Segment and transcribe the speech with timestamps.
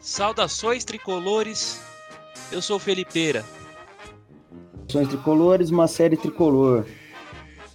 [0.00, 1.80] Saudações tricolores,
[2.52, 3.44] eu sou o Felipeira.
[4.86, 6.86] Saudações tricolores, uma série tricolor.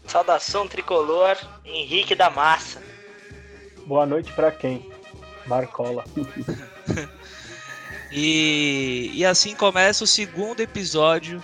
[0.08, 2.82] Saudação tricolor, Henrique da Massa.
[3.86, 4.90] Boa noite para quem?
[5.48, 6.06] Marcola.
[8.12, 11.44] e, e assim começa o segundo episódio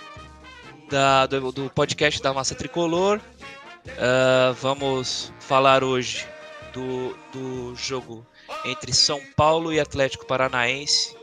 [0.88, 3.20] da, do, do podcast da Massa Tricolor.
[3.86, 6.26] Uh, vamos falar hoje
[6.76, 8.24] do, do jogo
[8.64, 11.16] entre São Paulo e Atlético Paranaense,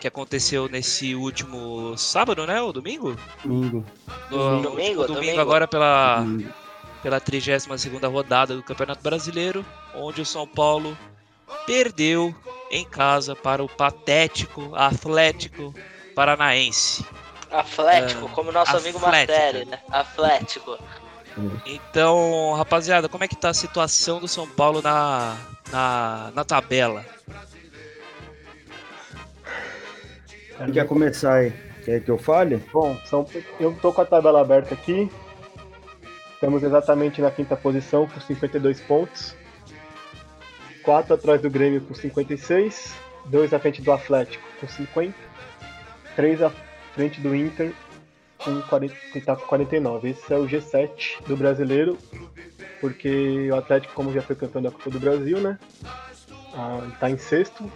[0.00, 2.62] que aconteceu nesse último sábado, né?
[2.62, 3.16] Ou domingo?
[3.42, 3.84] Domingo.
[4.30, 6.24] No, domingo, domingo, domingo, agora pela,
[7.02, 10.96] pela 32 rodada do Campeonato Brasileiro, onde o São Paulo
[11.66, 12.32] perdeu
[12.70, 15.74] em casa para o patético Atlético
[16.14, 17.04] Paranaense.
[17.50, 18.98] Atlético, uh, como nosso Atlético.
[19.04, 19.80] amigo Matéria, né?
[19.90, 20.78] Atlético.
[21.66, 25.36] Então, rapaziada, como é que tá a situação do São Paulo na,
[25.70, 27.04] na, na tabela?
[30.72, 31.52] Quer começar aí?
[31.84, 32.56] Quer que eu fale?
[32.72, 33.26] Bom, são,
[33.60, 35.10] eu tô com a tabela aberta aqui.
[36.34, 39.36] Estamos exatamente na quinta posição com 52 pontos.
[40.82, 42.94] 4 atrás do Grêmio com 56.
[43.26, 45.14] 2 à frente do Atlético com 50.
[46.14, 46.52] 3 à
[46.94, 47.72] frente do Inter
[48.46, 50.10] com 40, que tá com 49.
[50.10, 51.98] Esse é o G7 do brasileiro,
[52.80, 55.58] porque o Atlético, como já foi campeão da Copa do Brasil, né?
[56.54, 57.70] Ah, tá em sexto.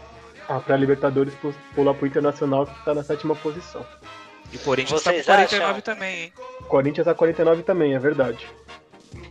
[0.48, 1.34] Ah, para Libertadores
[1.74, 3.84] pula pro Internacional, que tá na sétima posição.
[4.52, 5.80] E o Corinthians Vocês tá com 49 acham...
[5.82, 6.32] também, hein?
[6.68, 8.48] Corinthians tá 49 também, é verdade.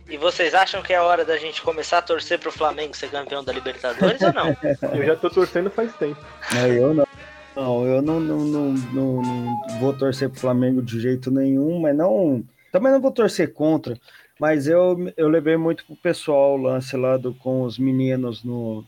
[0.08, 3.44] E vocês acham que é hora da gente começar a torcer pro Flamengo ser campeão
[3.44, 4.56] da Libertadores ou não?
[4.94, 6.20] Eu já tô torcendo faz tempo.
[6.52, 7.06] Não, eu não.
[7.56, 11.96] Não, eu não, não, não, não, não vou torcer pro Flamengo de jeito nenhum, mas
[11.96, 12.44] não.
[12.72, 13.98] Também não vou torcer contra.
[14.38, 18.84] Mas eu, eu levei muito pro pessoal o lance lá do, com os meninos no,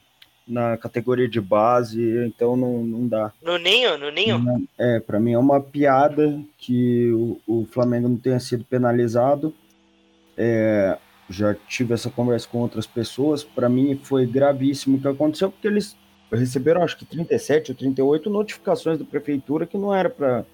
[0.46, 3.32] na categoria de base, então não, não dá.
[3.42, 3.98] No ninho?
[3.98, 4.66] No ninho?
[4.78, 9.54] É, para mim é uma piada que o, o Flamengo não tenha sido penalizado.
[10.36, 10.96] É,
[11.28, 13.44] já tive essa conversa com outras pessoas.
[13.44, 15.96] Para mim foi gravíssimo o que aconteceu, porque eles
[16.38, 20.44] receberam acho que 37 ou 38 notificações da prefeitura que não era para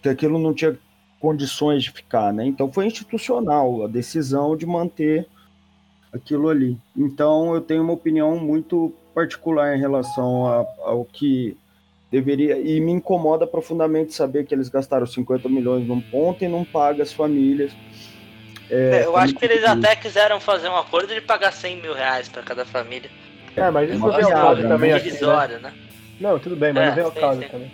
[0.00, 0.76] que aquilo não tinha
[1.20, 2.44] condições de ficar, né?
[2.44, 5.26] Então foi institucional a decisão de manter
[6.12, 6.76] aquilo ali.
[6.96, 11.56] Então eu tenho uma opinião muito particular em relação a, ao que
[12.10, 16.64] deveria e me incomoda profundamente saber que eles gastaram 50 milhões num ponto e não
[16.64, 17.72] paga as famílias.
[18.68, 22.28] É, eu acho que eles até quiseram fazer um acordo de pagar 100 mil reais
[22.28, 23.10] para cada família.
[23.56, 25.58] É, mas isso não vem ao caso também aqui, né?
[25.62, 25.72] né?
[26.20, 27.70] Não, tudo bem, mas é, não vem ao caso também.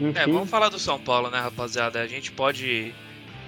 [0.00, 0.18] Enfim.
[0.18, 2.00] É, vamos falar do São Paulo, né, rapaziada?
[2.00, 2.92] A gente pode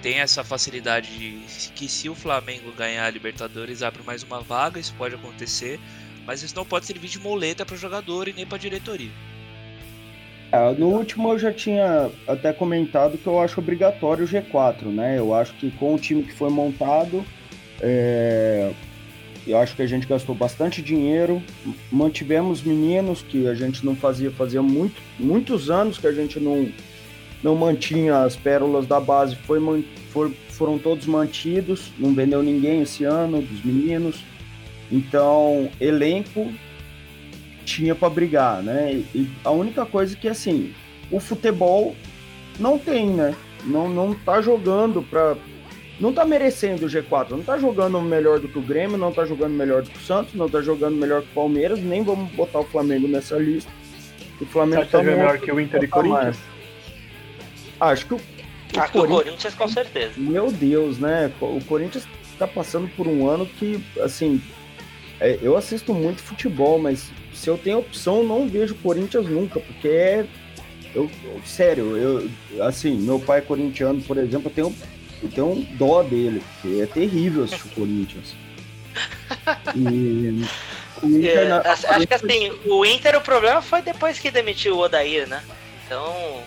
[0.03, 4.79] tem essa facilidade de que se o Flamengo ganhar a Libertadores abre mais uma vaga,
[4.79, 5.81] isso pode acontecer,
[6.27, 9.11] mas isso não pode servir de moleta para o jogador e nem para a diretoria.
[10.53, 15.19] É, no último eu já tinha até comentado que eu acho obrigatório o G4, né?
[15.19, 17.25] Eu acho que com o time que foi montado,
[17.81, 18.73] é,
[19.47, 21.43] eu acho que a gente gastou bastante dinheiro,
[21.91, 26.69] mantivemos meninos que a gente não fazia, fazia muito, muitos anos que a gente não,
[27.43, 29.61] não mantinha as pérolas da base, foi,
[30.11, 34.25] for, foram todos mantidos, não vendeu ninguém esse ano dos meninos.
[34.91, 36.53] Então, elenco
[37.65, 39.03] tinha para brigar, né?
[39.15, 40.73] E a única coisa que assim,
[41.11, 41.95] o futebol
[42.59, 43.35] não tem, né?
[43.65, 45.37] Não, não tá jogando para
[45.99, 49.25] não tá merecendo o G4, não tá jogando melhor do que o Grêmio, não tá
[49.25, 52.31] jogando melhor do que o Santos, não tá jogando melhor que o Palmeiras, nem vamos
[52.33, 53.71] botar o Flamengo nessa lista.
[54.41, 56.37] O Flamengo Você tá melhor que o Inter e Corinthians?
[57.81, 58.21] Acho que o, o,
[58.77, 60.13] ah, Corinthians, o Corinthians com certeza.
[60.19, 61.33] Meu Deus, né?
[61.41, 62.07] O Corinthians
[62.39, 64.43] tá passando por um ano que, assim,
[65.19, 69.89] é, eu assisto muito futebol, mas se eu tenho opção, não vejo Corinthians nunca, porque
[69.89, 70.27] é.
[70.95, 71.11] Eu,
[71.45, 72.31] sério, eu,
[72.65, 74.75] assim, meu pai é corintiano, por exemplo, eu tenho
[75.23, 78.35] eu tenho um dó dele, porque é terrível assistir o Corinthians.
[79.75, 80.45] E,
[81.03, 85.29] Inter, é, acho que assim, o Inter o problema foi depois que demitiu o Odair,
[85.29, 85.43] né?
[85.85, 86.43] Então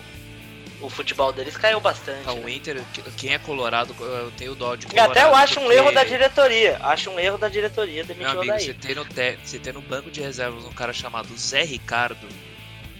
[0.80, 2.22] o futebol deles caiu bastante.
[2.26, 2.52] Ah, o né?
[2.52, 2.82] Inter,
[3.16, 5.14] quem é colorado, eu tenho dó de colorado.
[5.14, 5.68] E até eu acho porque...
[5.68, 6.78] um erro da diretoria.
[6.80, 8.66] Acho um erro da diretoria demitir Meu amigo, o Odair.
[8.66, 9.38] Você tem, no te...
[9.42, 12.26] você tem no banco de reservas um cara chamado Zé Ricardo,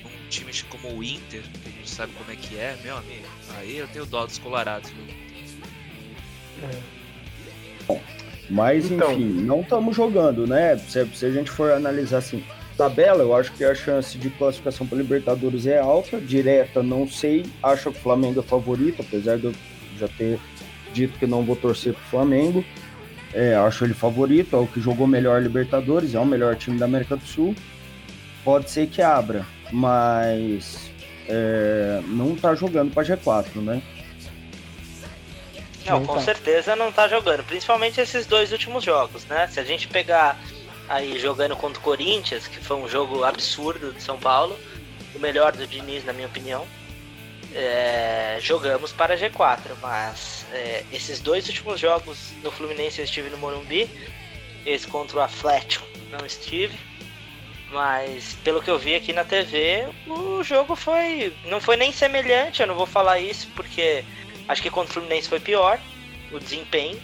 [0.05, 3.27] um time como o Inter, que a gente sabe como é que é, meu amigo.
[3.57, 5.30] Aí eu tenho dó dos colorados, viu?
[7.87, 8.01] Bom,
[8.49, 10.77] mas então, enfim, não estamos jogando, né?
[10.77, 12.43] Se, se, a gente for analisar assim,
[12.77, 17.45] tabela, eu acho que a chance de classificação para Libertadores é alta, direta não sei,
[17.63, 19.55] acho que o Flamengo é favorito, apesar de eu
[19.99, 20.39] já ter
[20.93, 22.65] dito que não vou torcer para o Flamengo.
[23.33, 26.87] É, acho ele favorito, é o que jogou melhor Libertadores, é o melhor time da
[26.87, 27.55] América do Sul.
[28.45, 30.91] Pode ser que abra, mas
[31.29, 33.81] é, não tá jogando para G4, né?
[35.91, 39.47] Não, com certeza não tá jogando, principalmente esses dois últimos jogos, né?
[39.49, 40.39] Se a gente pegar
[40.89, 44.59] aí jogando contra o Corinthians, que foi um jogo absurdo de São Paulo,
[45.15, 46.67] o melhor do Diniz, na minha opinião,
[47.55, 53.39] é, jogamos para G4, mas é, esses dois últimos jogos no Fluminense eu estive no
[53.39, 53.91] Morumbi,
[54.65, 56.79] esse contra o Atlético não estive,
[57.71, 62.61] mas pelo que eu vi aqui na TV, o jogo foi não foi nem semelhante,
[62.61, 64.05] eu não vou falar isso porque
[64.51, 65.79] acho que contra o Fluminense foi pior
[66.33, 66.99] o desempenho.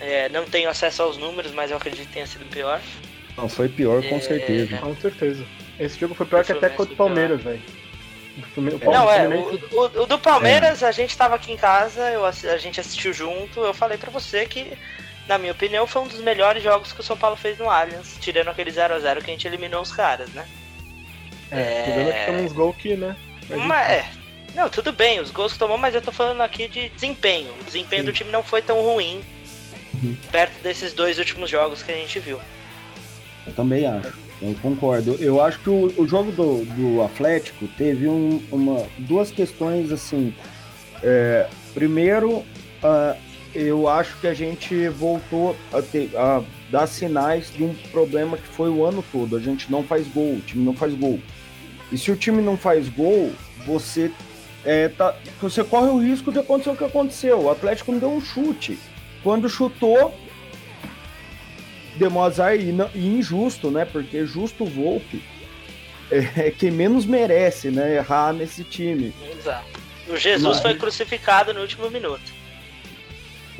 [0.00, 2.80] É, não tenho acesso aos números, mas eu acredito que tenha sido pior.
[3.36, 4.20] Não, foi pior com é...
[4.20, 4.78] certeza.
[4.78, 5.44] Com certeza.
[5.78, 7.62] Esse jogo foi pior que até contra o Palmeiras, velho.
[8.84, 10.86] Não, é, o, o, o do Palmeiras, é.
[10.86, 14.46] a gente tava aqui em casa, eu, a gente assistiu junto, eu falei para você
[14.46, 14.78] que,
[15.26, 18.16] na minha opinião, foi um dos melhores jogos que o São Paulo fez no Allianz,
[18.20, 20.46] tirando aquele 0x0 que a gente eliminou os caras, né?
[21.50, 22.24] É, é...
[22.26, 23.16] que uns gols que, né?
[23.50, 24.06] Mas, é,
[24.58, 27.52] não, tudo bem, os gols que tomou, mas eu tô falando aqui de desempenho.
[27.60, 28.06] O desempenho Sim.
[28.06, 29.20] do time não foi tão ruim
[30.02, 30.16] uhum.
[30.32, 32.40] perto desses dois últimos jogos que a gente viu.
[33.46, 34.12] Eu também acho.
[34.42, 35.16] Eu concordo.
[35.20, 40.34] Eu acho que o, o jogo do, do Atlético teve um, uma, duas questões assim.
[41.04, 43.16] É, primeiro, uh,
[43.54, 48.48] eu acho que a gente voltou a, ter, a dar sinais de um problema que
[48.48, 49.36] foi o ano todo.
[49.36, 51.20] A gente não faz gol, o time não faz gol.
[51.92, 53.32] E se o time não faz gol,
[53.64, 54.10] você
[54.64, 57.42] é, tá, você corre o risco de acontecer o que aconteceu.
[57.42, 58.78] O Atlético não deu um chute.
[59.22, 60.14] Quando chutou,
[61.96, 63.84] deu azar e, não, e, injusto, né?
[63.84, 65.22] Porque justo o Volpe
[66.10, 67.96] é, é quem menos merece, né?
[67.96, 69.12] Errar nesse time.
[69.38, 69.78] Exato.
[70.08, 70.60] O Jesus Mas...
[70.60, 72.38] foi crucificado no último minuto.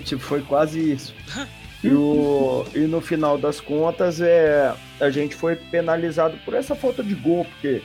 [0.05, 1.15] Tipo, foi quase isso.
[1.81, 7.05] E, o, e no final das contas, é, a gente foi penalizado por essa falta
[7.05, 7.83] de gol, porque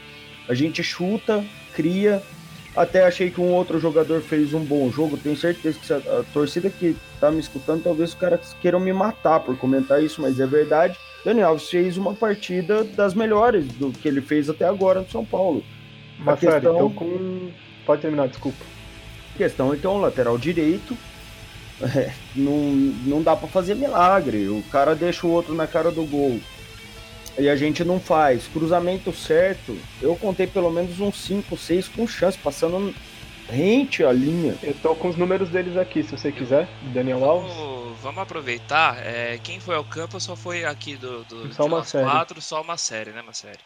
[0.50, 1.46] a gente chuta,
[1.76, 2.20] cria,
[2.76, 5.18] até achei que um outro jogador fez um bom jogo.
[5.18, 9.40] Tenho certeza que a, torcida que tá me escutando, talvez os caras queiram me matar
[9.40, 10.98] por comentar isso, mas é verdade.
[11.24, 15.24] Daniel Alves fez uma partida das melhores do que ele fez até agora no São
[15.24, 15.64] Paulo.
[16.20, 16.76] Mas, questão...
[16.76, 17.52] então com...
[17.86, 18.64] Pode terminar, desculpa.
[19.34, 20.98] A questão, então, lateral direito.
[21.82, 22.72] É, não,
[23.04, 24.48] não dá para fazer milagre.
[24.48, 26.40] O cara deixa o outro na cara do gol
[27.38, 28.48] e a gente não faz.
[28.48, 32.94] Cruzamento certo, eu contei pelo menos uns 5, 6 com chance, passando
[33.50, 34.58] rente a linha.
[34.62, 37.54] Eu tô com os números deles aqui, se você quiser, Daniel Alves.
[37.54, 38.98] Vamos, vamos aproveitar.
[39.06, 42.06] É, quem foi ao campo só foi aqui do, do só uma série.
[42.06, 43.22] quatro, só uma série, né?
[43.22, 43.60] Uma série.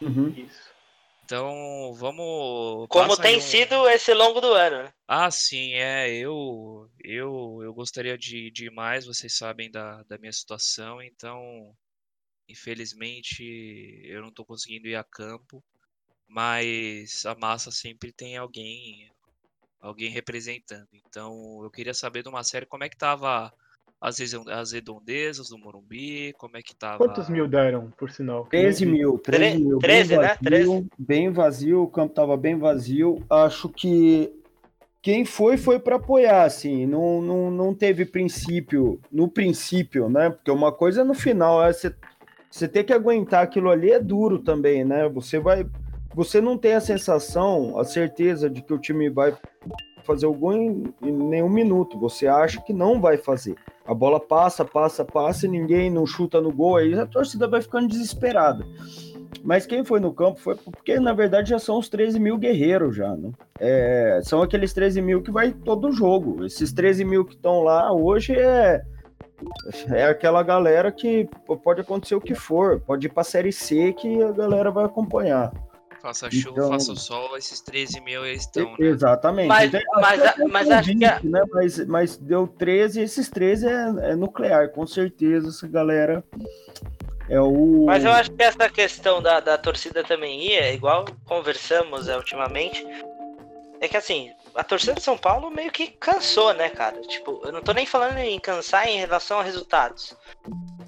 [0.00, 0.32] Uhum.
[0.36, 0.76] Isso.
[1.24, 2.86] Então, vamos.
[2.88, 3.40] Como tem um...
[3.40, 4.92] sido esse longo do ano, né?
[5.08, 6.08] Ah, sim, é.
[6.08, 11.74] Eu, eu, eu gostaria de, de ir mais, vocês sabem da, da minha situação, então
[12.48, 13.42] Infelizmente,
[14.04, 15.62] eu não estou conseguindo ir a campo,
[16.28, 19.10] mas a massa sempre tem alguém
[19.80, 20.88] alguém representando.
[20.92, 23.52] Então, eu queria saber de uma série como é que tava
[24.00, 26.98] as, as redondezas do Morumbi, como é que tava...
[26.98, 28.46] Quantos mil deram, por sinal?
[28.46, 29.78] 13 mil, 13 mil.
[29.78, 30.36] 13, né?
[30.42, 30.86] 13.
[30.98, 33.24] Bem vazio, o campo tava bem vazio.
[33.30, 34.32] Acho que
[35.00, 40.30] quem foi, foi para apoiar, assim, não, não, não teve princípio, no princípio, né?
[40.30, 41.94] Porque uma coisa é no final, é você
[42.50, 45.08] você ter que aguentar aquilo ali é duro também, né?
[45.08, 45.66] Você vai.
[46.14, 49.36] Você não tem a sensação, a certeza de que o time vai
[50.04, 51.98] fazer o gol em, em nenhum minuto.
[51.98, 53.56] Você acha que não vai fazer.
[53.84, 57.60] A bola passa, passa, passa e ninguém não chuta no gol, aí a torcida vai
[57.60, 58.64] ficando desesperada.
[59.44, 62.96] Mas quem foi no campo foi porque, na verdade, já são os 13 mil guerreiros
[62.96, 63.30] já, né?
[63.60, 66.44] É, são aqueles 13 mil que vai todo jogo.
[66.44, 68.82] Esses 13 mil que estão lá hoje é
[69.92, 71.28] é aquela galera que
[71.62, 75.52] pode acontecer o que for, pode ir pra série C que a galera vai acompanhar.
[76.00, 78.70] Faça chuva, então, faça sol, esses 13 mil eles estão.
[78.72, 78.76] Né?
[78.86, 79.48] Exatamente.
[79.48, 81.26] Mas, então, mas, a, mas acho 20, que.
[81.26, 81.42] Né?
[81.50, 83.70] Mas, mas deu 13 e esses 13 é,
[84.10, 86.22] é nuclear, com certeza essa galera
[87.28, 87.86] é o.
[87.86, 92.86] Mas eu acho que essa questão da, da torcida também ia, igual conversamos é, ultimamente.
[93.80, 97.00] É que assim, a torcida de São Paulo meio que cansou, né, cara?
[97.02, 100.16] Tipo, eu não tô nem falando em cansar em relação a resultados.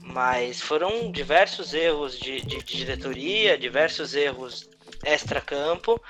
[0.02, 4.68] Mas foram diversos erros de, de, de diretoria, diversos erros
[5.04, 6.00] extra-campo,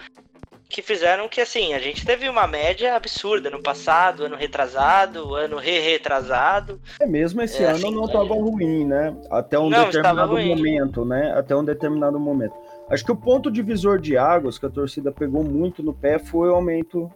[0.69, 5.57] que fizeram que, assim, a gente teve uma média absurda no passado, ano retrasado, ano
[5.57, 6.81] re-retrasado.
[7.00, 8.38] É mesmo esse é, ano assim, não estava é...
[8.38, 9.17] ruim, né?
[9.31, 11.33] Até um não, determinado momento, né?
[11.37, 12.55] Até um determinado momento.
[12.88, 16.49] Acho que o ponto divisor de águas que a torcida pegou muito no pé foi
[16.49, 17.11] o aumento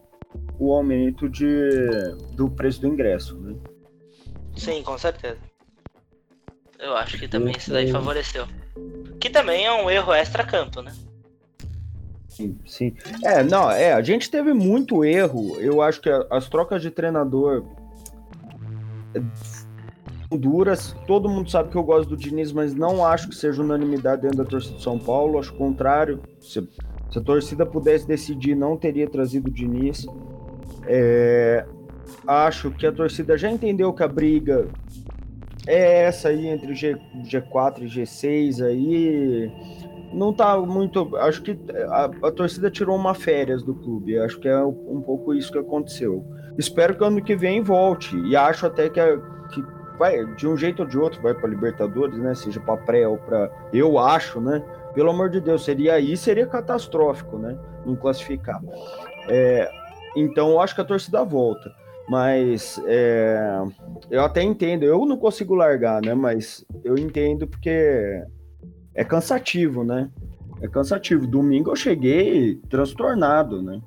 [0.58, 1.46] o aumento de,
[2.32, 3.54] do preço do ingresso, né?
[4.56, 5.38] Sim, com certeza.
[6.78, 8.46] Eu acho que também isso daí favoreceu.
[9.20, 10.92] Que também é um erro extra-campo, né?
[12.28, 12.94] Sim, sim.
[13.24, 15.60] É, não, é, a gente teve muito erro.
[15.60, 17.64] Eu acho que as trocas de treinador
[20.30, 20.96] duras.
[21.06, 24.38] Todo mundo sabe que eu gosto do Diniz, mas não acho que seja unanimidade dentro
[24.38, 25.38] da torcida de São Paulo.
[25.38, 26.20] Acho o contrário.
[26.40, 26.66] Se,
[27.12, 30.06] se a torcida pudesse decidir, não teria trazido o Diniz.
[30.86, 31.66] É,
[32.26, 34.66] acho que a torcida já entendeu que a briga
[35.66, 39.52] é essa aí entre G, G4 e G6 aí.
[40.10, 41.14] Não tá muito.
[41.18, 44.18] Acho que a, a torcida tirou uma férias do clube.
[44.18, 46.24] Acho que é um pouco isso que aconteceu.
[46.56, 48.16] Espero que ano que vem volte.
[48.20, 49.18] E acho até que, a,
[49.52, 49.62] que
[49.98, 52.34] vai, de um jeito ou de outro, vai para Libertadores, né?
[52.34, 53.50] Seja para pré ou para.
[53.70, 54.62] Eu acho, né?
[54.94, 57.58] Pelo amor de Deus, seria aí, seria catastrófico, né?
[57.86, 58.60] Não classificar.
[59.28, 59.70] É,
[60.16, 61.72] então, eu acho que a torcida volta.
[62.08, 63.62] Mas é,
[64.10, 66.14] eu até entendo, eu não consigo largar, né?
[66.14, 68.22] Mas eu entendo porque
[68.94, 70.10] é cansativo, né?
[70.60, 71.26] É cansativo.
[71.26, 73.80] Domingo eu cheguei transtornado, né?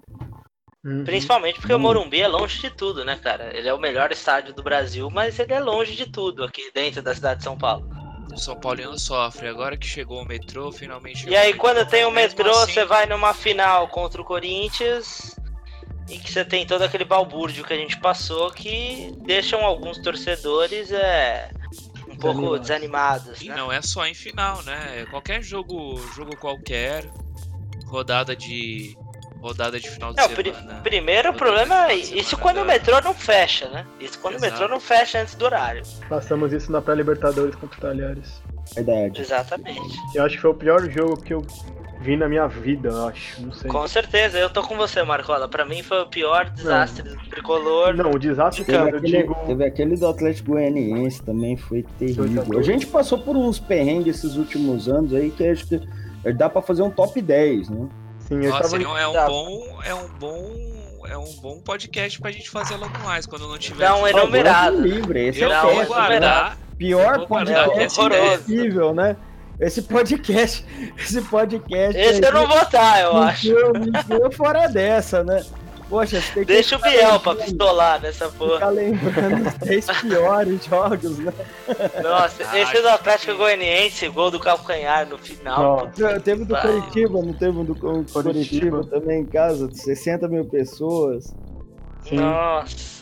[0.84, 1.04] Uhum.
[1.04, 1.80] Principalmente porque uhum.
[1.80, 3.56] o Morumbi é longe de tudo, né, cara?
[3.58, 7.02] Ele é o melhor estádio do Brasil, mas ele é longe de tudo aqui dentro
[7.02, 7.90] da cidade de São Paulo.
[8.34, 9.48] O São Paulino sofre.
[9.48, 11.30] Agora que chegou o metrô, finalmente.
[11.30, 12.74] E aí, quando tem o metrô, assim...
[12.74, 15.36] você vai numa final contra o Corinthians
[16.10, 20.92] e que você tem todo aquele balbúrdio que a gente passou que deixam alguns torcedores
[20.92, 21.50] é,
[22.08, 23.42] um pouco desanimados.
[23.42, 23.56] E né?
[23.56, 25.06] não é só em final, né?
[25.10, 27.10] Qualquer jogo, jogo qualquer,
[27.86, 28.98] rodada de
[29.46, 30.82] rodada de final de não, semana.
[30.82, 33.86] Pr primeiro o problema é isso quando o metrô não fecha, né?
[34.00, 34.48] Isso quando Exato.
[34.48, 35.84] o metrô não fecha antes do horário.
[36.10, 38.42] Passamos isso na pré-Libertadores contra o Talhares.
[38.74, 39.22] Verdade.
[39.22, 39.98] Exatamente.
[40.16, 41.46] Eu acho que foi o pior jogo que eu
[42.02, 43.42] vi na minha vida, eu acho.
[43.42, 43.70] Não sei.
[43.70, 45.48] Com certeza, eu tô com você, Marcola.
[45.48, 47.16] Pra mim foi o pior desastre não.
[47.16, 47.94] do tricolor.
[47.96, 49.36] Não, o desastre teve cara, aquele, digo...
[49.46, 52.26] teve aquele do Atlético Goianiense também, foi terrível.
[52.58, 55.82] A gente passou por uns perrengues esses últimos anos aí que acho que
[56.34, 57.88] dá pra fazer um top 10, né?
[58.28, 59.00] Sim, eu Nossa, tava...
[59.00, 59.80] é um bom.
[59.84, 60.76] É um bom
[61.08, 63.92] é um bom podcast pra gente fazer logo mais, quando não tiver.
[63.92, 64.82] Um enumerado.
[64.82, 66.58] Livre, esse eu é vou guardar.
[66.78, 69.16] Pior podcast possível, né?
[69.60, 70.66] Esse podcast,
[70.98, 71.98] esse podcast.
[71.98, 73.48] Esse aí, eu não vou estar, eu acho.
[73.80, 75.44] Me fora dessa, né?
[75.90, 78.54] Poxa, você tem Deixa o Biel pra pistolar nessa porra.
[78.56, 81.34] Ficar lembrando os três piores jogos, né?
[82.02, 85.92] Nossa, Ai, esse é do Atlético Goianiense, gol do calcanhar no final.
[85.98, 87.76] Não, teve do Curitiba, não teve do
[88.12, 91.34] Curitiba também em casa, 60 mil pessoas.
[92.04, 92.16] Sim.
[92.16, 92.96] Nossa.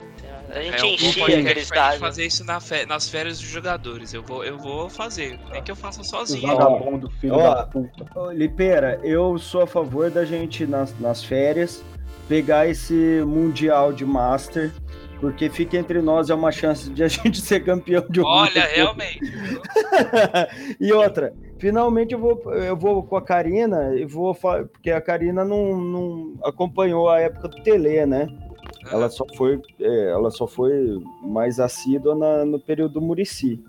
[0.50, 2.00] A gente é enchia aquele estádio.
[2.00, 2.86] fazer isso na fe...
[2.86, 4.14] nas férias dos jogadores.
[4.14, 5.40] Eu vou, eu vou fazer.
[5.52, 6.48] Nem que eu faça sozinho.
[6.48, 8.06] Vagabundo, filho ó, da puta.
[8.34, 11.84] Lipeira, eu sou a favor da gente, nas, nas férias,
[12.28, 14.72] pegar esse Mundial de Master.
[15.20, 18.66] Porque fica entre nós é uma chance de a gente ser campeão de um Olha,
[18.66, 19.22] realmente.
[20.80, 25.46] e outra, finalmente eu vou, eu vou com a Karina e vou porque a Karina
[25.46, 28.28] não, não acompanhou a época do Tele, né?
[28.92, 33.64] Ela só foi, é, ela só foi mais assídua na, no período do Murici.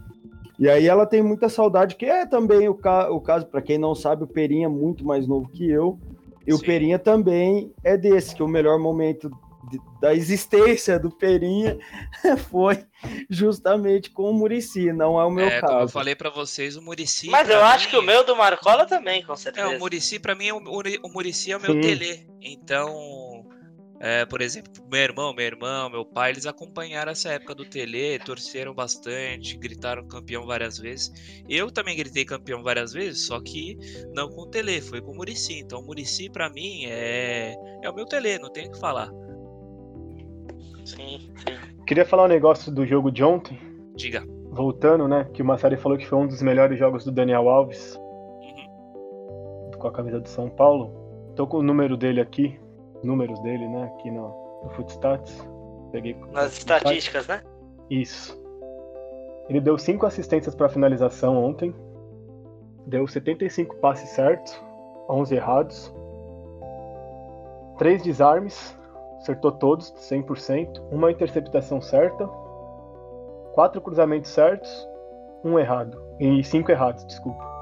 [0.58, 3.78] E aí ela tem muita saudade, que é também o, ca o caso, para quem
[3.78, 5.98] não sabe, o Perinha é muito mais novo que eu.
[6.46, 6.58] E Sim.
[6.58, 9.30] o Perinha também é desse, que o melhor momento
[9.70, 11.78] de, da existência do Perinha
[12.50, 12.84] foi
[13.30, 15.72] justamente com o Murici, não é o meu é, caso.
[15.72, 17.28] Como eu falei para vocês, o Murici.
[17.28, 17.62] Mas eu mim...
[17.62, 19.72] acho que o meu do Marcola também, com certeza.
[19.72, 21.80] É, o Murici, para mim, o, o Murici é o meu Sim.
[21.80, 22.26] tele.
[22.40, 22.94] Então,
[24.04, 28.18] é, por exemplo, meu irmão, meu irmão, meu pai, eles acompanharam essa época do Tele,
[28.18, 31.10] torceram bastante, gritaram campeão várias vezes.
[31.48, 33.78] Eu também gritei campeão várias vezes, só que
[34.14, 35.60] não com o Tele, foi com o Murici.
[35.60, 39.08] Então o Murici para mim é é o meu Tele, não tem o que falar.
[40.84, 41.84] Sim, sim.
[41.86, 43.58] Queria falar um negócio do jogo de ontem.
[43.96, 44.22] Diga.
[44.50, 45.30] Voltando, né?
[45.32, 47.96] Que o Massari falou que foi um dos melhores jogos do Daniel Alves.
[47.96, 49.70] Uhum.
[49.78, 50.92] Com a camisa do São Paulo.
[51.34, 52.62] Tô com o número dele aqui
[53.04, 53.84] números dele, né?
[53.94, 54.28] Aqui no,
[54.64, 55.46] no Footstats.
[55.92, 57.40] Peguei Nas estatísticas, né?
[57.88, 58.36] Isso.
[59.48, 61.74] Ele deu 5 assistências para finalização ontem.
[62.86, 64.60] Deu 75 passes certos,
[65.08, 65.94] 11 errados.
[67.78, 68.76] 3 desarmes,
[69.18, 70.82] acertou todos, 100%.
[70.90, 72.26] Uma interceptação certa.
[73.54, 74.88] 4 cruzamentos certos,
[75.44, 76.02] um errado.
[76.18, 77.53] E 5 errados, desculpa.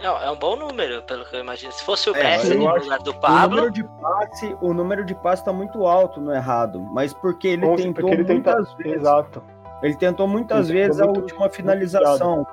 [0.00, 1.72] Não, é um bom número, pelo que eu imagino.
[1.72, 3.46] Se fosse o é, Messi no lugar do Pablo.
[3.46, 7.48] O número de passe, o número de passe tá muito alto no errado, mas porque
[7.48, 8.82] ele tentou porque ele muitas tenta...
[8.82, 9.00] vezes.
[9.00, 9.42] Exato.
[9.82, 12.46] Ele tentou muitas ele vezes tentou a última finalização,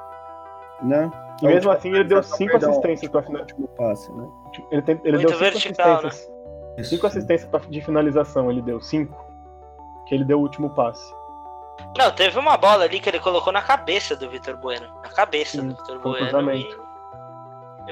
[0.81, 1.11] né?
[1.41, 3.59] E mesmo assim ele deu cinco assistências para finalizar.
[3.59, 4.27] o passe, né?
[4.69, 6.31] Ele, tem, ele deu cinco vertical, assistências.
[6.77, 6.83] Né?
[6.83, 9.25] Cinco assistências de finalização, ele deu cinco.
[10.05, 11.13] Que ele deu o último passe.
[11.97, 14.87] Não, teve uma bola ali que ele colocou na cabeça do Vitor Bueno.
[15.03, 16.51] Na cabeça Sim, do Vitor Bueno.
[16.53, 16.90] E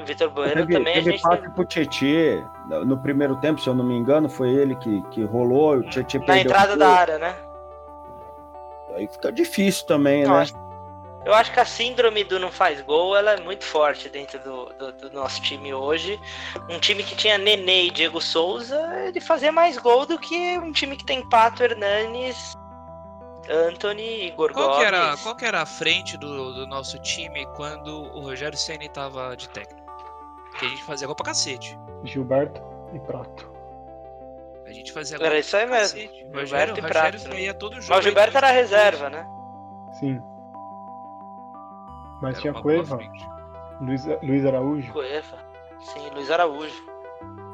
[0.04, 2.44] Vitor Bueno Teve, também a teve gente passe pro Tietê
[2.86, 6.18] no primeiro tempo, se eu não me engano, foi ele que, que rolou, o Tietê
[6.26, 7.34] na entrada o da área, né?
[8.96, 10.42] Aí fica difícil também, Não, né?
[10.42, 10.54] acho-
[11.24, 14.64] Eu acho que a síndrome do não faz gol ela é muito forte dentro do,
[14.78, 16.18] do- do nosso time hoje.
[16.68, 20.72] Um time que tinha Nenê e Diego Souza, ele fazia mais gol do que um
[20.72, 22.56] time que tem Pato, Hernanes,
[23.48, 28.02] Anthony, Igor Qual que, era, qual que era a frente do, do nosso time quando
[28.14, 29.79] o Rogério Ceni tava de técnico?
[30.58, 31.78] Que a gente fazia gol pra cacete.
[32.04, 32.60] Gilberto
[32.92, 33.50] e Prato.
[34.66, 35.98] A gente fazia gol Era isso aí pra mesmo.
[35.98, 36.14] cacete.
[36.18, 37.86] Gilberto Rogério, e Rogério Prato, saía todo jogo.
[37.88, 39.26] Mas o Gilberto era reserva, né?
[39.98, 40.20] Sim.
[42.22, 42.98] Mas Era tinha Cueva.
[43.80, 45.38] Luiz, Luiz Araújo, Cueva.
[45.80, 46.84] Sim, Luiz Araújo.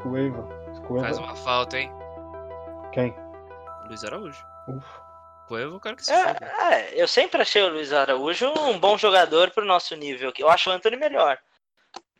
[0.03, 0.43] Cueva.
[0.67, 1.21] Faz Cueva.
[1.21, 1.93] uma falta, hein?
[2.93, 3.15] Quem?
[3.87, 4.45] Luiz Araújo.
[4.69, 5.07] Ufa.
[5.47, 6.12] Coelho, eu quero que se.
[6.12, 6.37] É,
[6.73, 10.31] é, eu sempre achei o Luiz Araújo um bom jogador pro nosso nível.
[10.31, 10.43] aqui.
[10.43, 11.38] Eu acho o Anthony melhor.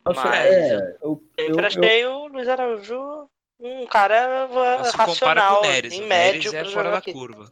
[0.07, 4.47] Nossa, Mas é, eu, Sempre eu- eu- achei o Luiz Araújo um cara
[4.95, 5.93] racional, com o Neres.
[5.93, 7.11] em o médio Neres é fora da aqui.
[7.13, 7.45] curva.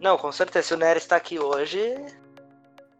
[0.00, 0.68] Não, com certeza.
[0.68, 1.94] Se o Neres tá aqui hoje,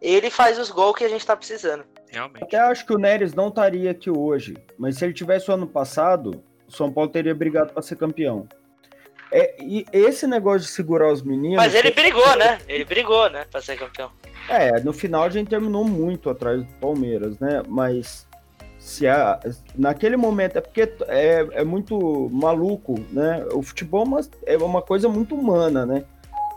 [0.00, 1.84] ele faz os gols que a gente tá precisando.
[2.10, 2.42] Realmente.
[2.44, 5.66] até acho que o Neres não estaria aqui hoje, mas se ele tivesse o ano
[5.66, 8.48] passado, o São Paulo teria brigado para ser campeão.
[9.30, 11.58] É, e esse negócio de segurar os meninos.
[11.58, 12.58] Mas ele brigou, né?
[12.66, 13.44] Ele brigou, né?
[13.50, 14.10] Pra ser campeão.
[14.48, 17.62] É, no final a gente terminou muito atrás do Palmeiras, né?
[17.68, 18.26] Mas
[18.88, 19.38] se a,
[19.76, 23.44] naquele momento é porque é, é muito maluco, né?
[23.52, 26.04] O futebol é uma- é uma coisa muito humana, né?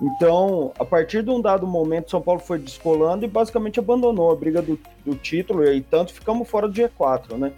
[0.02, 4.36] Então, a partir de um dado momento, São Paulo foi descolando e basicamente abandonou a
[4.36, 7.52] briga do, do título e tanto ficamos fora do G4, né?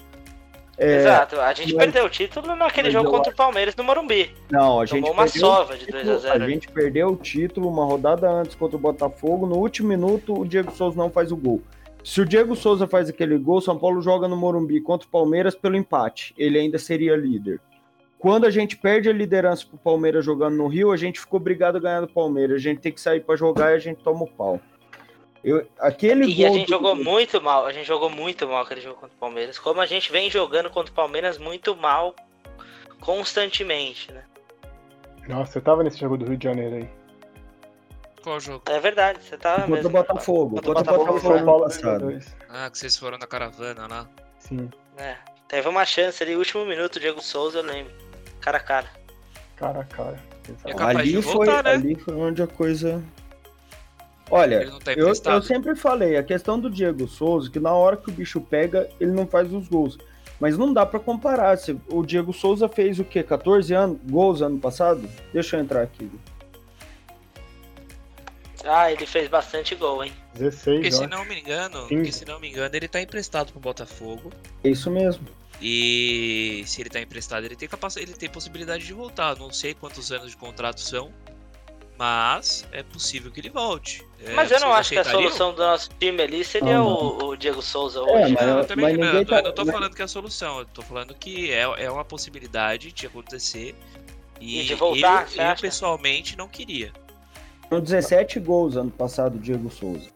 [0.77, 1.39] É, Exato.
[1.39, 4.31] A gente mas- perdeu o título naquele mas jogo contra o Palmeiras no Morumbi.
[4.51, 7.07] Não, a gente Tomou uma sova de o 2 a título, 0 A gente perdeu
[7.09, 9.45] o título uma rodada antes contra o Botafogo.
[9.45, 11.61] No último minuto, o Diego Souza não faz o gol.
[12.03, 15.55] Se o Diego Souza faz aquele gol, São Paulo joga no Morumbi contra o Palmeiras
[15.55, 16.33] pelo empate.
[16.37, 17.59] Ele ainda seria líder.
[18.19, 21.77] Quando a gente perde a liderança pro Palmeiras jogando no Rio, a gente ficou obrigado
[21.77, 22.57] a ganhar do Palmeiras.
[22.57, 24.59] A gente tem que sair para jogar e a gente toma o pau.
[25.43, 27.65] Eu, aquele E a gente do- jogou muito mal.
[27.65, 29.59] A gente jogou muito mal aquele jogo contra o Palmeiras.
[29.59, 32.15] Como a gente vem jogando contra o Palmeiras muito mal
[33.01, 34.23] constantemente, né?
[35.27, 36.89] Nossa, eu tava nesse jogo do Rio de Janeiro aí.
[38.23, 38.63] Qual jogo?
[38.67, 39.89] É verdade, você tá Contra mesmo.
[39.89, 40.55] o Botafogo.
[40.55, 41.99] Contra o Contra o Botafogo, Botafogo São Paulo passado.
[42.05, 42.35] 2002.
[42.49, 44.07] Ah, que vocês foram na caravana lá.
[44.39, 45.15] Sim, É,
[45.47, 47.91] teve uma chance ali, último minuto, Diego Souza, eu lembro.
[48.39, 48.87] Cara a cara.
[49.57, 50.19] cara a cara.
[50.65, 51.71] É ali, de foi, voltar, né?
[51.71, 53.01] ali foi onde a coisa.
[54.31, 58.09] Olha, tá eu, eu sempre falei, a questão do Diego Souza, que na hora que
[58.09, 59.97] o bicho pega, ele não faz os gols.
[60.39, 61.57] Mas não dá pra comparar.
[61.57, 63.21] Se- O Diego Souza fez o quê?
[63.23, 65.07] 14 anos, gols ano passado?
[65.31, 66.09] Deixa eu entrar aqui.
[68.63, 70.13] Ah, ele fez bastante gol, hein?
[70.33, 73.59] 16, Porque se não me engano, porque se não me engano, ele tá emprestado pro
[73.59, 74.31] Botafogo.
[74.63, 75.27] É isso mesmo.
[75.61, 79.37] E se ele tá emprestado, ele tem capacidade, ele tem possibilidade de voltar.
[79.37, 81.11] Não sei quantos anos de contrato são,
[81.97, 84.05] mas é possível que ele volte.
[84.25, 87.27] É, Mas eu não acho que a solução do nosso time ali seria Ah, o,
[87.29, 88.33] o Diego Souza É, hoje.
[88.33, 90.07] mas- Não, eu também mas não, eu tá- eu não tô falando que é a
[90.07, 93.75] solução, eu tô falando que é, é uma possibilidade de acontecer.
[94.41, 96.91] E, E de voltar, eu, eu pessoalmente não queria.
[97.73, 100.09] Foram 17 gols ano passado, Diego Souza.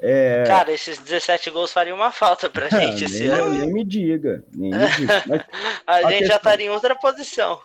[0.00, 3.48] É, Cara, esses 17 gols fariam uma falta pra gente esse nem, ano.
[3.50, 5.22] nem me diga, nem me diga.
[5.86, 7.60] Mas A gente já questão- estaria em outra posição.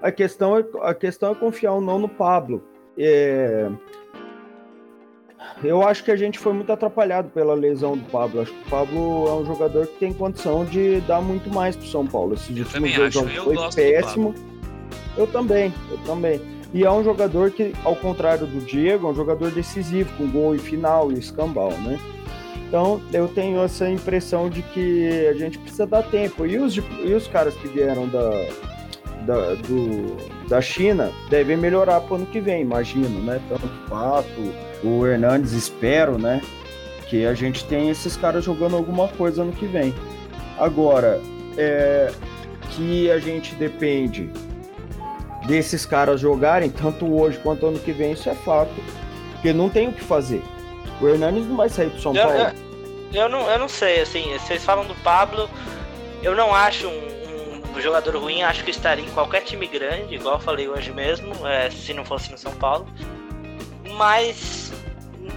[0.00, 2.62] a questão é, a questão é confiar ou não no Pablo.
[2.96, 3.68] É,
[5.64, 8.40] Eu acho que a gente foi muito atrapalhado pela lesão do Pablo.
[8.42, 11.86] Acho que o Pablo é um jogador que tem condição de dar muito mais pro
[11.86, 12.34] São Paulo.
[12.34, 14.34] Esses Eu últimos também acho, eu foi péssimo.
[15.16, 16.40] Eu também, eu também.
[16.74, 20.54] E é um jogador que, ao contrário do Diego, é um jogador decisivo, com gol
[20.54, 21.98] e final e escambau, né?
[22.66, 26.46] Então, eu tenho essa impressão de que a gente precisa dar tempo.
[26.46, 28.30] E os, e os caras que vieram da,
[29.26, 30.16] da, do,
[30.48, 33.38] da China devem melhorar para o ano que vem, imagino, né?
[33.50, 36.40] Tanto o Pato, o Hernandes, espero, né?
[37.08, 39.94] Que a gente tenha esses caras jogando alguma coisa ano que vem.
[40.58, 41.20] Agora,
[41.58, 42.10] é,
[42.70, 44.30] que a gente depende
[45.46, 48.72] desses caras jogarem, tanto hoje quanto ano que vem, isso é fato.
[49.32, 50.42] Porque não tem o que fazer.
[51.00, 52.38] O Hernandes não vai sair do São Eu, Paulo.
[53.12, 55.50] eu, eu não, eu não sei, assim, vocês falam do Pablo,
[56.22, 60.36] eu não acho um, um jogador ruim, acho que estaria em qualquer time grande, igual
[60.36, 62.86] eu falei hoje mesmo, é, se não fosse no São Paulo.
[63.96, 64.72] Mas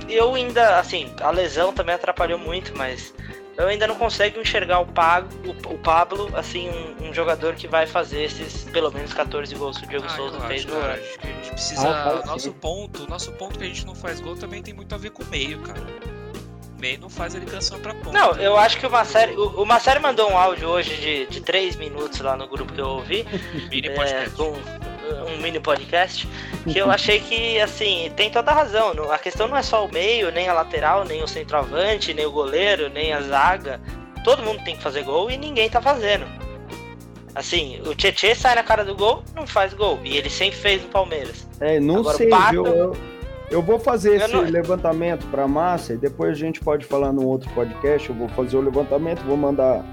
[0.08, 3.14] eu ainda, assim, a lesão também atrapalhou muito, mas
[3.58, 7.68] eu ainda não consigo enxergar o, Pago, o, o Pablo, assim, um, um, jogador que
[7.68, 10.94] vai fazer esses pelo menos 14 gols que o Diego ah, Souza fez no ano.
[10.94, 11.90] Acho que a gente precisa.
[11.90, 14.98] Ah, nosso ponto, nosso ponto que a gente não faz gol também tem muito a
[14.98, 15.80] ver com o meio, cara.
[15.80, 18.12] O meio não faz a ligação pra ponta.
[18.12, 21.42] Não, eu acho que o Massari, o, o Massari mandou um áudio hoje de, de
[21.42, 23.26] 3 minutos lá no grupo que eu ouvi.
[23.70, 24.26] Mini podcast.
[24.26, 24.54] É, com,
[25.28, 26.28] um mini podcast,
[26.64, 28.92] que eu achei que, assim, tem toda a razão.
[29.12, 32.32] A questão não é só o meio, nem a lateral, nem o centroavante, nem o
[32.32, 33.80] goleiro, nem a zaga.
[34.24, 36.26] Todo mundo tem que fazer gol e ninguém tá fazendo.
[37.36, 40.00] Assim, o Tietchan sai na cara do gol, não faz gol.
[40.04, 41.46] E ele sempre fez no Palmeiras.
[41.60, 42.56] É, não Agora, sei, Pato...
[42.56, 42.98] eu,
[43.52, 44.42] eu vou fazer eu esse não...
[44.42, 48.10] levantamento pra massa e depois a gente pode falar num outro podcast.
[48.10, 49.84] Eu vou fazer o levantamento, vou mandar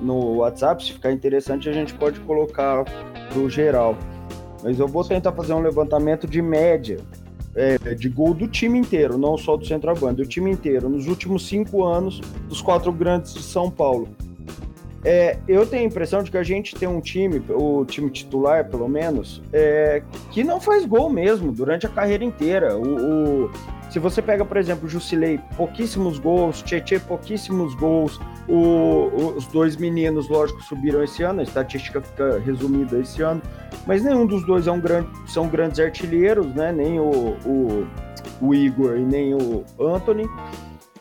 [0.00, 2.84] no WhatsApp, se ficar interessante, a gente pode colocar
[3.32, 3.96] pro geral.
[4.62, 7.00] Mas eu vou tentar fazer um levantamento de média
[7.54, 11.46] é, de gol do time inteiro, não só do centroavante, do time inteiro, nos últimos
[11.46, 14.08] cinco anos dos quatro grandes de São Paulo.
[15.04, 18.68] É, eu tenho a impressão de que a gente tem um time, o time titular
[18.68, 22.76] pelo menos, é, que não faz gol mesmo durante a carreira inteira.
[22.76, 23.50] O, o
[23.90, 29.76] se você pega, por exemplo, o Jusilei, pouquíssimos gols, Tietchan, pouquíssimos gols, o, os dois
[29.76, 33.42] meninos, lógico, subiram esse ano, a estatística fica resumida esse ano,
[33.86, 36.72] mas nenhum dos dois é um grande, são grandes artilheiros, né?
[36.72, 37.86] Nem o, o,
[38.40, 40.26] o Igor e nem o Anthony.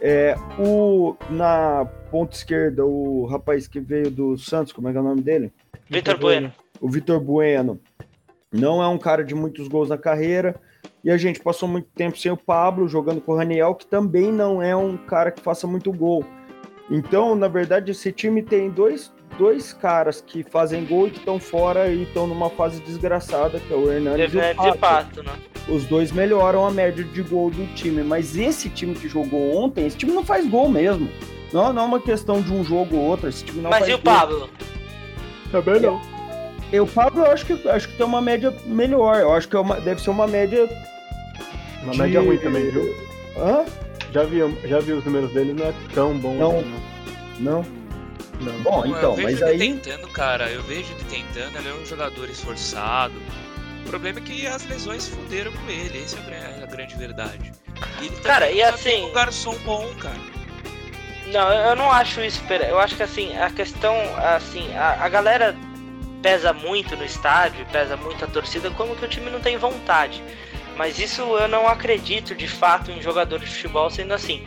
[0.02, 5.02] É, o, na ponta esquerda, o rapaz que veio do Santos, como é que é
[5.02, 5.54] o nome dele?
[5.88, 6.52] Vitor Bueno.
[6.80, 7.80] O Vitor Bueno.
[8.52, 10.60] Não é um cara de muitos gols na carreira.
[11.04, 14.32] E a gente passou muito tempo sem o Pablo jogando com o Raniel, que também
[14.32, 16.26] não é um cara que faça muito gol.
[16.90, 21.40] Então, na verdade, esse time tem dois, dois caras que fazem gol e que estão
[21.40, 24.78] fora e estão numa fase desgraçada, que é o Hernandes e o Pato.
[24.78, 25.34] Pato né?
[25.68, 29.86] Os dois melhoram a média de gol do time, mas esse time que jogou ontem,
[29.86, 31.10] esse time não faz gol mesmo.
[31.54, 33.92] Não, não é uma questão de um jogo ou outro, esse time não mas faz
[33.92, 34.50] e o Pablo?
[35.52, 36.02] Também não.
[36.72, 39.20] Eu, o Pablo, eu acho que, acho que tem uma média melhor.
[39.20, 40.70] Eu acho que é uma, deve ser uma média
[41.84, 42.00] uma de...
[42.00, 42.96] média ruim também, viu?
[43.38, 43.66] Hã?
[44.14, 46.60] Já vi, já vi os números dele, não é tão bom não.
[46.60, 46.74] assim,
[47.40, 47.81] não.
[48.42, 48.62] Não.
[48.62, 49.58] Bom, então, eu vejo mas ele aí...
[49.58, 53.16] tentando, cara, eu vejo ele tentando, ele é um jogador esforçado.
[53.86, 57.52] O problema é que as lesões fuderam com ele, essa é a grande verdade.
[58.02, 59.06] E ele cara, e assim...
[59.06, 60.20] um garçom bom, cara.
[61.28, 65.56] Não, eu não acho isso, eu acho que assim, a questão, assim, a, a galera
[66.22, 70.22] pesa muito no estádio, pesa muito a torcida, como que o time não tem vontade.
[70.78, 74.46] Mas isso eu não acredito de fato em jogador de futebol sendo assim.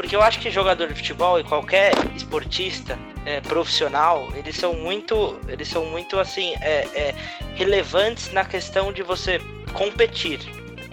[0.00, 5.38] Porque eu acho que jogador de futebol e qualquer esportista é, profissional, eles são muito,
[5.46, 7.14] eles são muito assim, é, é,
[7.54, 9.38] relevantes na questão de você
[9.74, 10.40] competir.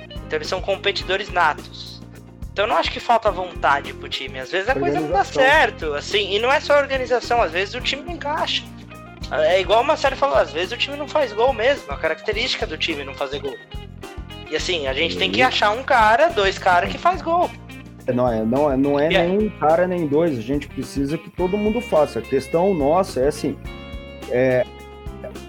[0.09, 2.01] Então eles são competidores natos.
[2.51, 4.41] Então eu não acho que falta vontade pro time.
[4.41, 7.75] Às vezes a coisa não dá certo, assim, e não é só organização, às vezes
[7.75, 8.61] o time não encaixa.
[9.31, 12.67] É igual uma série falou, às vezes o time não faz gol mesmo, a característica
[12.67, 13.55] do time não fazer gol.
[14.51, 17.49] E assim, a gente tem que achar um cara, dois caras que faz gol.
[18.13, 20.37] Não é, não é, não é nem um cara nem dois.
[20.37, 22.19] A gente precisa que todo mundo faça.
[22.19, 23.57] A questão nossa é assim:
[24.29, 24.65] é,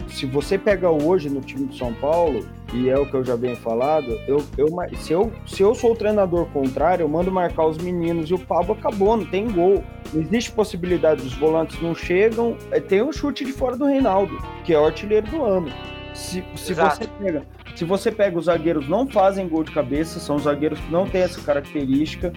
[0.09, 3.35] se você pega hoje no time de São Paulo, e é o que eu já
[3.35, 4.69] venho falado, eu, eu,
[4.99, 8.39] se, eu, se eu sou o treinador contrário, eu mando marcar os meninos e o
[8.39, 9.83] Pablo acabou, não tem gol.
[10.13, 12.57] Não existe possibilidade, os volantes não chegam.
[12.71, 15.71] É, tem o chute de fora do Reinaldo, que é o artilheiro do ano.
[16.19, 20.37] Se, se você pega se você pega os zagueiros não fazem gol de cabeça, são
[20.37, 22.33] zagueiros que não têm essa característica.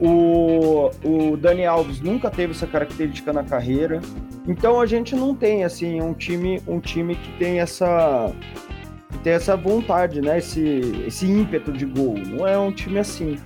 [0.00, 4.00] O, o Dani Alves nunca teve essa característica na carreira.
[4.46, 8.32] Então a gente não tem assim um time, um time que tem essa
[9.10, 10.38] que tem essa vontade, né?
[10.38, 12.16] Esse, esse ímpeto de gol.
[12.16, 13.36] Não é um time assim.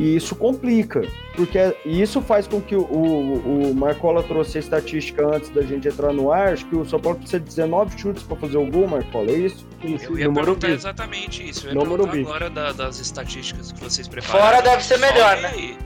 [0.00, 1.02] E isso complica,
[1.36, 5.86] porque isso faz com que o, o, o Marcola trouxe a estatística antes da gente
[5.88, 6.54] entrar no ar.
[6.54, 9.34] Acho que o São Paulo precisa de 19 chutes para fazer o gol, Marcola, é
[9.34, 9.68] isso?
[9.84, 11.66] isso eu ia perguntar exatamente isso.
[11.66, 14.46] Eu ia no perguntar agora da, das estatísticas que vocês prepararam.
[14.46, 15.48] Fora deve ser melhor, né?
[15.48, 15.78] Aí.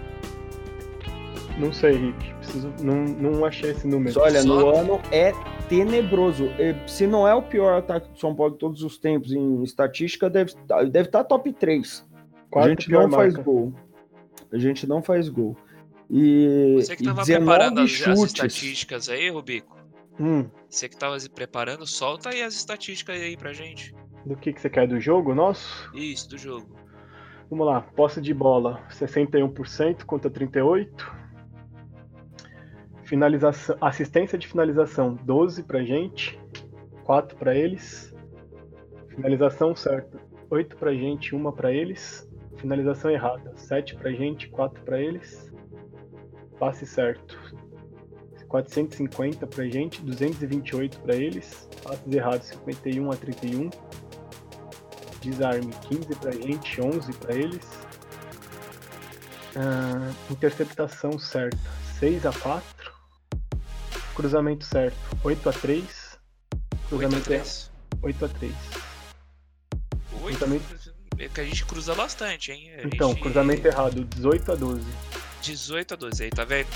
[1.59, 2.35] Não sei, Rick.
[2.35, 4.21] Preciso, não, não achei esse número.
[4.21, 5.33] Olha, Só no ano é
[5.69, 6.51] tenebroso.
[6.87, 10.31] Se não é o pior ataque do São Paulo de todos os tempos em estatística,
[10.31, 10.53] deve,
[10.89, 12.07] deve estar top 3.
[12.49, 13.17] Quarto a gente não marca.
[13.17, 13.73] faz gol.
[14.53, 15.57] A gente não faz gol.
[16.11, 19.77] E, Você que estava preparando as, as, estatísticas aí, Rubico?
[20.21, 20.49] Hum.
[20.69, 23.95] Você que estava preparando, solta aí as estatísticas aí pra gente.
[24.25, 24.87] Do que, que você quer?
[24.87, 25.91] Do jogo nosso?
[25.95, 26.77] Isso, do jogo.
[27.51, 30.89] Vamos lá, posse de bola 61% contra 38%.
[33.05, 36.41] Finalização, assistência de finalização 12 pra gente,
[37.05, 38.15] 4 para eles.
[39.11, 42.27] Finalização certa, 8 pra gente, 1 para eles.
[42.65, 43.53] Finalização errada.
[43.59, 45.53] 7 pra gente, 4 pra eles.
[46.59, 47.39] passe certo
[48.49, 51.69] 450 pra gente, 228 para eles.
[51.83, 53.69] Passes errados 51 a 31.
[55.21, 57.67] Desarme 15 pra gente, 11 para eles.
[59.55, 61.59] Uh, interceptação certa
[61.99, 62.95] 6 a 4.
[64.15, 66.19] Cruzamento certo 8 a 3.
[66.89, 67.71] Cruzamento 8 a 3.
[68.03, 68.55] 8 a 3.
[70.23, 70.84] 8 cruzamento...
[71.25, 72.71] É que a gente cruza bastante, hein?
[72.77, 73.23] A então, gente...
[73.23, 74.85] cruzamento errado 18 a 12.
[75.41, 76.69] 18 a 12, aí tá vendo?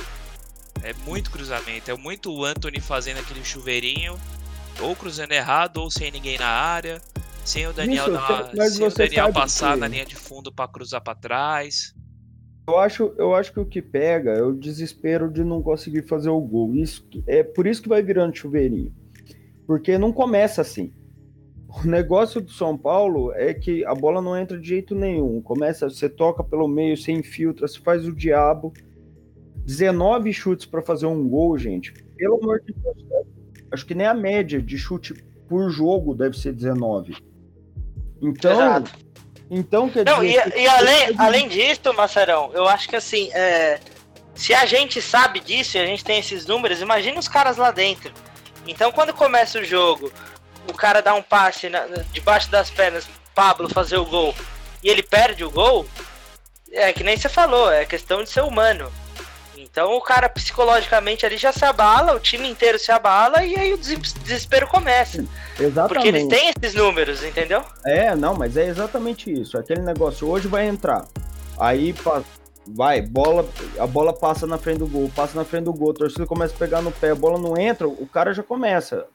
[0.83, 4.19] É muito cruzamento, é muito o Anthony fazendo aquele chuveirinho,
[4.81, 7.03] ou cruzando errado, ou sem ninguém na área,
[7.45, 9.81] sem o Daniel, Isso, na, sem o Daniel passar que...
[9.81, 11.95] na linha de fundo para cruzar para trás.
[12.67, 16.31] Eu acho, eu acho que o que pega é o desespero de não conseguir fazer
[16.31, 16.75] o gol.
[16.75, 18.95] Isso é por isso que vai virando chuveirinho.
[19.67, 20.93] Porque não começa assim.
[21.69, 25.41] O negócio do São Paulo é que a bola não entra de jeito nenhum.
[25.43, 28.73] Começa, você toca pelo meio, você infiltra, você faz o diabo.
[29.67, 31.93] 19 chutes para fazer um gol, gente.
[32.17, 33.27] Pelo amor de Deus.
[33.71, 35.13] Acho que nem a média de chute
[35.47, 37.17] por jogo deve ser 19.
[38.23, 38.93] Então, Exato.
[39.51, 40.57] então quer Não, dizer.
[40.57, 43.79] E, e além, além disso, Macerão, eu acho que assim, é,
[44.35, 47.71] se a gente sabe disso e a gente tem esses números, imagina os caras lá
[47.71, 48.13] dentro.
[48.67, 50.11] Então, quando começa o jogo,
[50.69, 54.35] o cara dá um passe na, debaixo das pernas, Pablo fazer o gol,
[54.83, 55.87] e ele perde o gol,
[56.71, 58.91] é que nem você falou, é questão de ser humano.
[59.57, 63.73] Então o cara psicologicamente ali já se abala, o time inteiro se abala e aí
[63.73, 65.25] o desespero começa.
[65.59, 65.89] Exatamente.
[65.89, 67.65] Porque eles têm esses números, entendeu?
[67.85, 69.59] É, não, mas é exatamente isso.
[69.59, 71.07] Aquele negócio hoje vai entrar.
[71.59, 71.95] Aí
[72.67, 75.95] vai, bola, a bola passa na frente do gol, passa na frente do gol, a
[75.95, 79.07] torcida começa a pegar no pé, a bola não entra, o cara já começa.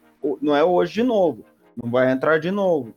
[0.41, 1.43] Não é hoje de novo,
[1.81, 2.93] não vai entrar de novo.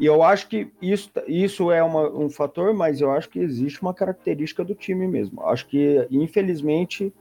[0.00, 3.82] E eu acho que isso, isso é uma, um fator, mas eu acho que existe
[3.82, 5.42] uma característica do time mesmo.
[5.44, 7.12] Acho que, infelizmente,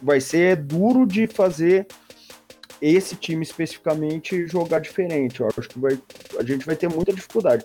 [0.00, 1.86] vai ser duro de fazer
[2.80, 5.40] esse time especificamente jogar diferente.
[5.40, 5.98] Eu acho que vai,
[6.38, 7.64] a gente vai ter muita dificuldade.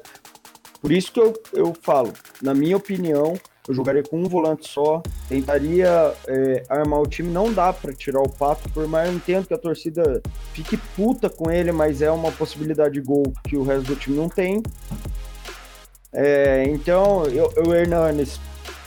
[0.82, 5.02] Por isso que eu, eu falo, na minha opinião, eu jogaria com um volante só,
[5.28, 7.30] tentaria é, armar o time.
[7.30, 10.22] Não dá para tirar o pato, por mais eu entendo que a torcida
[10.54, 14.16] fique puta com ele, mas é uma possibilidade de gol que o resto do time
[14.16, 14.64] não tem.
[16.14, 18.40] É, então, eu, o Hernanes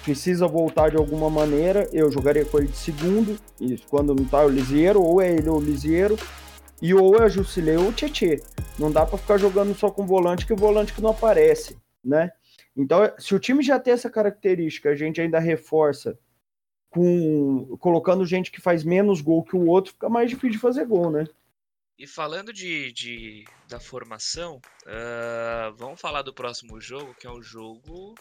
[0.02, 1.88] precisa voltar de alguma maneira.
[1.92, 5.48] Eu jogaria com ele de segundo, isso, quando não tá o Lisieiro, ou é ele
[5.48, 6.16] ou o Lisieiro,
[6.80, 8.42] e ou é Jusilei ou o Tietê.
[8.78, 12.30] Não dá para ficar jogando só com volante, que o volante que não aparece, né?
[12.76, 16.18] Então, se o time já tem essa característica, a gente ainda reforça
[16.88, 20.84] com colocando gente que faz menos gol que o outro, fica mais difícil de fazer
[20.86, 21.24] gol, né?
[21.96, 27.42] E falando de, de da formação, uh, vamos falar do próximo jogo, que é um
[27.42, 28.14] jogo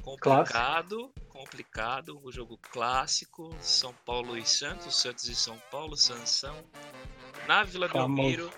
[0.00, 1.28] complicado, clássico.
[1.28, 6.56] complicado, o um jogo clássico, São Paulo e Santos, Santos e São Paulo, Sansão,
[7.48, 8.50] na Vila Belmiro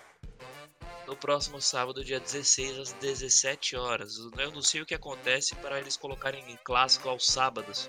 [1.07, 4.17] no próximo sábado, dia 16, às 17 horas.
[4.39, 7.89] Eu não sei o que acontece para eles colocarem clássico aos sábados.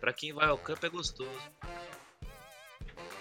[0.00, 1.30] Para quem vai ao campo é gostoso.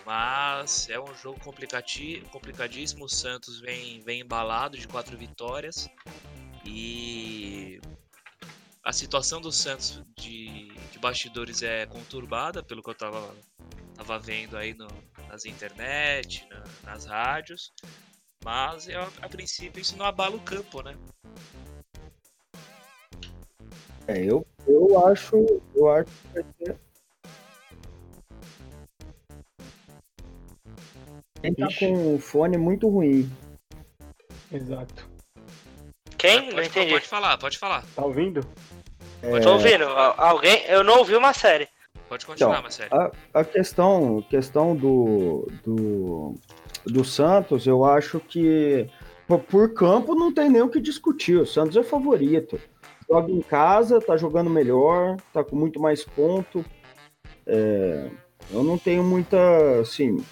[0.06, 3.06] Mas é um jogo complicadíssimo.
[3.06, 5.90] O Santos vem, vem embalado de quatro vitórias.
[6.64, 7.82] E
[8.84, 13.36] a situação do Santos de, de bastidores é conturbada, pelo que eu estava
[13.96, 14.88] tava vendo aí no,
[15.28, 17.74] nas internet, na, nas rádios.
[18.46, 20.96] Mas a, a princípio isso não abala o campo, né?
[24.08, 25.36] É, eu, eu acho.
[25.74, 26.78] Eu acho que vai ser.
[31.42, 33.28] Quem tá com o fone muito ruim.
[34.52, 35.10] Exato.
[36.16, 36.44] Quem?
[36.44, 36.92] Pode, não entendi.
[36.92, 37.84] Pode falar, pode falar.
[37.96, 38.42] Tá ouvindo?
[39.24, 39.40] É...
[39.40, 39.86] Tô ouvindo.
[39.86, 40.64] Alguém?
[40.68, 41.68] Eu não ouvi uma série.
[42.08, 42.94] Pode continuar, então, série.
[42.94, 46.36] A, a questão, questão do, do
[46.86, 48.88] do Santos, eu acho que
[49.50, 51.38] por campo não tem nem o que discutir.
[51.38, 52.60] O Santos é favorito.
[53.10, 56.64] Joga em casa, tá jogando melhor, tá com muito mais ponto.
[57.46, 58.10] É,
[58.52, 59.38] eu não tenho muita,
[59.80, 60.24] assim,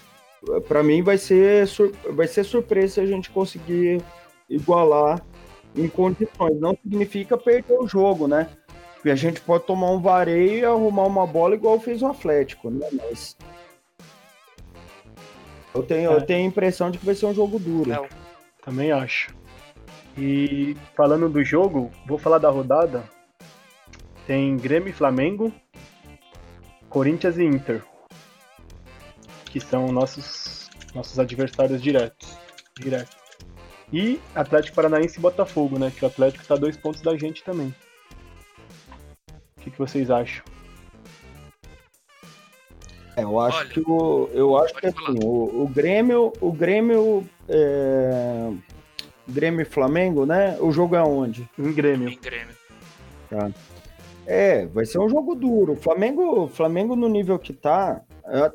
[0.68, 1.68] para mim vai ser
[2.10, 4.02] vai ser surpresa se a gente conseguir
[4.48, 5.24] igualar
[5.76, 6.58] em condições.
[6.60, 8.48] Não significa perder o jogo, né?
[8.94, 12.70] Porque a gente pode tomar um vareio e arrumar uma bola igual fez o Atlético,
[12.70, 12.88] né?
[12.92, 13.36] Mas
[15.74, 16.14] eu tenho, é.
[16.14, 17.90] eu tenho a impressão de que vai ser um jogo duro.
[17.90, 18.06] Não.
[18.62, 19.34] Também acho.
[20.16, 23.04] E falando do jogo, vou falar da rodada.
[24.26, 25.52] Tem Grêmio e Flamengo,
[26.88, 27.82] Corinthians e Inter,
[29.46, 32.38] que são nossos nossos adversários diretos,
[32.78, 33.16] direto.
[33.92, 35.92] E Atlético Paranaense e Botafogo, né?
[35.94, 37.74] Que o Atlético está dois pontos da gente também.
[39.56, 40.44] O que, que vocês acham?
[43.16, 44.30] É, eu acho Olha, que o.
[44.32, 46.32] Eu acho que assim, o, o, Grêmio.
[46.40, 47.28] O Grêmio.
[47.48, 48.50] É,
[49.26, 50.56] Grêmio e Flamengo, né?
[50.60, 51.48] O jogo é onde?
[51.58, 52.08] Em Grêmio.
[52.08, 52.54] Em Grêmio.
[53.30, 53.50] Tá.
[54.26, 55.72] É, vai ser um jogo duro.
[55.72, 58.02] O Flamengo, Flamengo no nível que tá,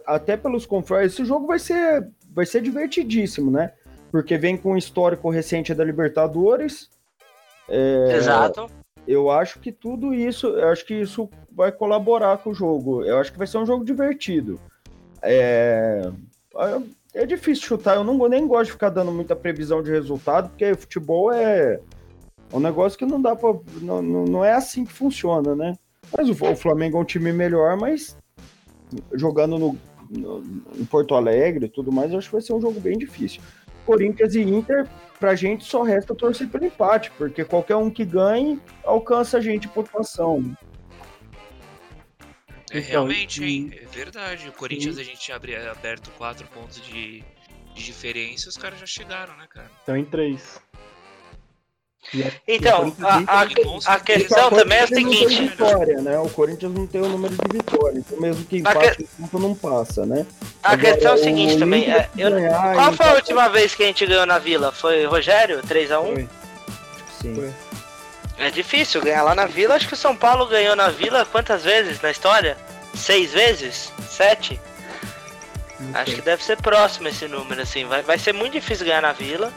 [0.06, 3.74] até pelos confrontos, esse jogo vai ser, vai ser divertidíssimo, né?
[4.12, 6.89] Porque vem com um histórico recente da Libertadores.
[7.67, 8.67] É, Exato.
[9.08, 13.04] Eu acho que tudo isso, eu acho que isso vai colaborar com o jogo.
[13.04, 14.58] Eu acho que vai ser um jogo divertido.
[15.22, 16.10] É,
[17.13, 20.74] é difícil chutar, eu não nem gosto de ficar dando muita previsão de resultado, porque
[20.74, 21.82] futebol é
[22.54, 23.54] um negócio que não dá pra.
[23.82, 25.76] Não, não é assim que funciona, né?
[26.17, 28.17] Mas o, Flamengo é um time melhor, mas
[29.13, 29.78] jogando no,
[30.10, 30.41] no,
[30.78, 33.41] em Porto Alegre e tudo mais, eu acho que vai ser um jogo bem difícil.
[33.86, 34.88] Corinthians e Inter,
[35.19, 39.67] pra gente só resta torcer pelo empate, porque qualquer um que ganhe alcança a gente
[39.67, 40.56] pontuação.
[42.71, 43.71] É, então, realmente, hein?
[43.73, 44.47] É verdade.
[44.47, 47.23] O Corinthians a gente abre aberto quatro pontos de,
[47.73, 49.69] de diferença os caras já chegaram, né, cara?
[49.79, 50.60] Estão em três.
[52.47, 55.41] Então, a, a, a questão também é a seguinte.
[55.41, 56.17] Vitória, né?
[56.17, 59.38] O Corinthians não tem o número de vitórias, então mesmo que empate que...
[59.38, 60.25] não passa, né?
[60.63, 61.91] A Agora, questão é o seguinte o também.
[61.91, 62.32] É, eu,
[62.73, 64.71] qual foi a última vez que a gente ganhou na Vila?
[64.71, 65.62] Foi Rogério?
[65.62, 66.13] 3x1?
[66.13, 66.29] Foi.
[67.21, 67.36] Sim.
[67.36, 67.68] Foi.
[68.39, 69.75] É difícil ganhar lá na Vila.
[69.75, 72.58] Acho que o São Paulo ganhou na Vila quantas vezes na história?
[72.95, 73.91] Seis vezes?
[74.10, 74.60] Sete?
[75.93, 77.86] Acho que deve ser próximo esse número, assim.
[77.86, 79.52] Vai, vai ser muito difícil ganhar na Vila.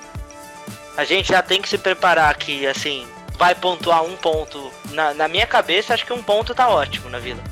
[0.96, 3.06] A gente já tem que se preparar que, assim,
[3.38, 4.72] vai pontuar um ponto.
[4.90, 7.42] Na, na minha cabeça, acho que um ponto tá ótimo na Vila.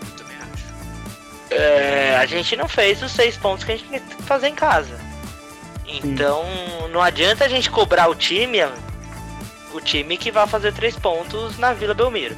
[0.00, 0.64] Eu também acho.
[1.50, 4.54] É, a gente não fez os seis pontos que a gente tinha que fazer em
[4.54, 4.98] casa.
[5.86, 6.88] Então, Sim.
[6.90, 8.60] não adianta a gente cobrar o time
[9.76, 12.36] o time que vai fazer três pontos na Vila Belmiro.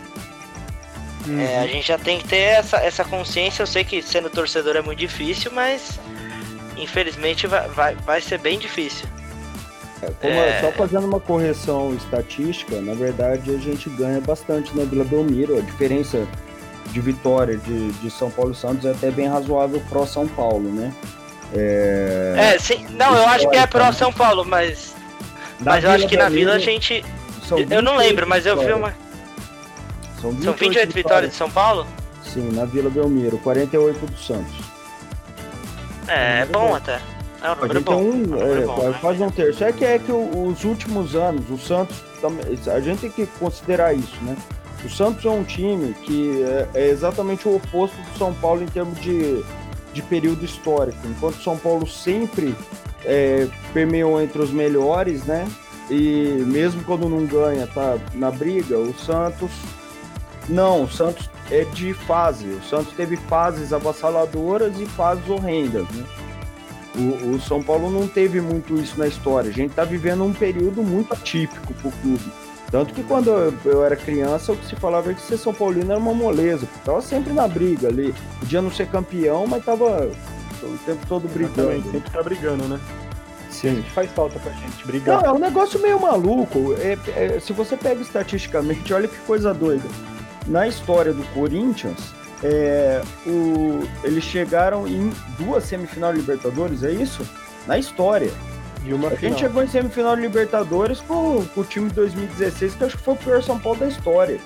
[1.26, 1.40] Uhum.
[1.40, 3.62] É, a gente já tem que ter essa, essa consciência.
[3.62, 5.98] Eu sei que sendo torcedor é muito difícil, mas
[6.76, 9.06] infelizmente vai, vai, vai ser bem difícil.
[10.02, 10.60] É, é...
[10.60, 15.58] Só fazendo uma correção estatística, na verdade a gente ganha bastante na Vila Belmiro.
[15.58, 16.26] A diferença
[16.86, 20.70] de vitória de, de São Paulo e Santos é até bem razoável pro São Paulo,
[20.72, 20.92] né?
[21.54, 22.86] É, é sim.
[22.90, 24.94] Não, eu acho que é pro São Paulo, mas.
[25.60, 27.04] mas eu acho que na Vila a gente
[27.70, 28.94] eu não lembro, mas eu vi uma.
[30.20, 31.86] São 28, São 28 vitórias de São Paulo?
[32.22, 34.54] Sim, na Vila Belmiro, 48 do Santos.
[36.06, 37.00] É, é bom até.
[37.42, 38.02] É um número bom.
[38.02, 38.98] Um, é, bom, né?
[39.00, 39.62] quase um terço.
[39.62, 41.96] É que é que os últimos anos, o Santos,
[42.66, 44.36] a gente tem que considerar isso, né?
[44.84, 48.66] O Santos é um time que é, é exatamente o oposto do São Paulo em
[48.66, 49.44] termos de,
[49.92, 50.98] de período histórico.
[51.04, 52.54] Enquanto o São Paulo sempre
[53.04, 55.46] é, permeou entre os melhores, né?
[55.90, 59.50] E mesmo quando não ganha, tá na briga, o Santos.
[60.48, 62.46] Não, o Santos é de fase.
[62.46, 65.86] O Santos teve fases avassaladoras e fases horrendas.
[65.90, 66.04] Né?
[66.94, 69.50] O, o, São Paulo não teve muito isso na história.
[69.50, 72.32] A gente tá vivendo um período muito atípico pro clube.
[72.70, 75.54] Tanto que quando eu, eu era criança, o que se falava é que ser São
[75.54, 78.14] Paulino era uma moleza, tava sempre na briga ali.
[78.38, 80.10] Podia não ser campeão, mas tava
[80.62, 81.90] o tempo todo brigando.
[81.90, 82.78] sempre tá brigando, né?
[83.60, 83.82] Sim.
[83.94, 85.22] faz falta pra gente brigar.
[85.22, 86.74] Não, é um negócio meio maluco.
[86.74, 89.88] É, é, se você pega estatisticamente, olha que coisa doida.
[90.46, 97.26] Na história do Corinthians, é, o, eles chegaram em duas semifinais de Libertadores, é isso?
[97.66, 98.30] Na história.
[98.84, 99.32] E uma a final.
[99.32, 103.02] gente chegou em semifinal de Libertadores com, com o time de 2016, que acho que
[103.02, 104.38] foi o pior São Paulo da história.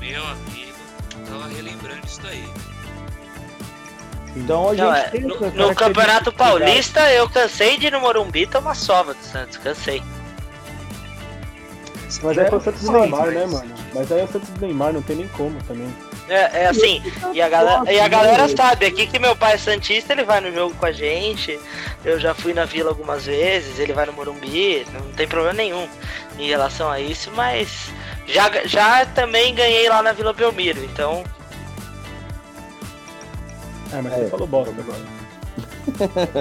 [0.00, 0.72] Meu amigo,
[1.28, 2.44] tava relembrando isso daí.
[4.36, 8.46] Então a não, gente é, no, no Campeonato Paulista eu cansei de ir no Morumbi
[8.46, 10.02] tomar sova do Santos, cansei.
[12.22, 13.74] Mas é, é o Santos do Neymar, né, mano?
[13.94, 15.92] Mas aí é o Santos do Neymar, não tem nem como também.
[16.28, 19.58] É, é assim, e a, galera, e a galera sabe, aqui que meu pai é
[19.58, 21.58] Santista, ele vai no jogo com a gente.
[22.04, 25.88] Eu já fui na vila algumas vezes, ele vai no Morumbi, não tem problema nenhum
[26.38, 27.90] em relação a isso, mas
[28.26, 31.24] já, já também ganhei lá na Vila Belmiro, então
[33.92, 34.16] é, mas é.
[34.16, 35.00] você falou bosta agora.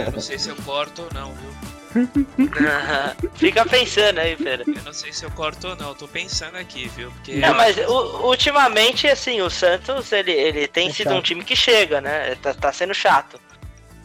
[0.05, 1.79] Eu não sei se eu corto ou não, viu?
[3.35, 4.63] Fica pensando aí, Pera.
[4.67, 7.11] Eu não sei se eu corto ou não, tô pensando aqui, viu?
[7.11, 11.17] Porque não, mas o, ultimamente, assim, o Santos, ele, ele tem é sido chato.
[11.17, 12.35] um time que chega, né?
[12.35, 13.39] Tá, tá sendo chato.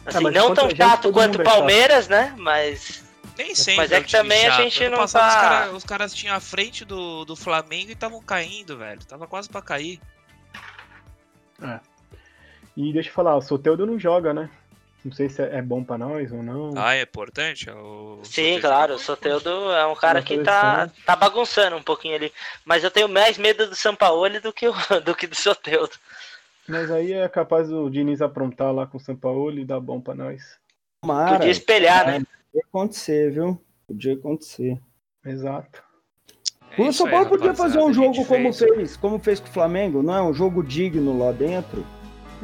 [0.05, 2.33] Ah, assim, não tão chato quanto o Palmeiras, né?
[2.37, 3.03] Mas.
[3.37, 3.81] Nem sempre.
[3.81, 4.59] Mas é que também chato.
[4.59, 5.37] a gente não passado, tá.
[5.37, 9.03] Os caras os cara tinham a frente do, do Flamengo e estavam caindo, velho.
[9.05, 9.99] Tava quase pra cair.
[11.61, 11.79] É.
[12.75, 14.49] E deixa eu falar, o Soteudo não joga, né?
[15.05, 16.73] Não sei se é bom para nós ou não.
[16.75, 17.69] Ah, é importante?
[17.69, 22.15] É o Sim, claro, o Soteudo é um cara que tá, tá bagunçando um pouquinho
[22.15, 22.33] ali.
[22.65, 24.73] Mas eu tenho mais medo do Sampaoli do que, o,
[25.05, 25.93] do que do Soteudo.
[26.67, 30.01] Mas aí é capaz o Diniz aprontar lá com o São Paulo e dar bom
[30.01, 30.57] pra nós.
[31.03, 31.37] Tomara.
[31.37, 32.23] Podia espelhar, né?
[32.51, 33.61] Podia acontecer, viu?
[33.87, 34.79] Podia acontecer.
[35.23, 35.83] Exato.
[36.75, 38.75] É o São Paulo podia fazer um jogo como fez.
[38.75, 40.21] fez, como fez com o Flamengo, não é?
[40.23, 41.85] Um jogo digno lá dentro.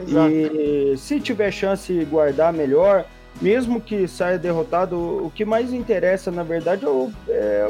[0.07, 0.31] Exato.
[0.31, 3.05] E se tiver chance de guardar melhor,
[3.41, 7.69] mesmo que saia derrotado, o que mais interessa, na verdade, é o, é,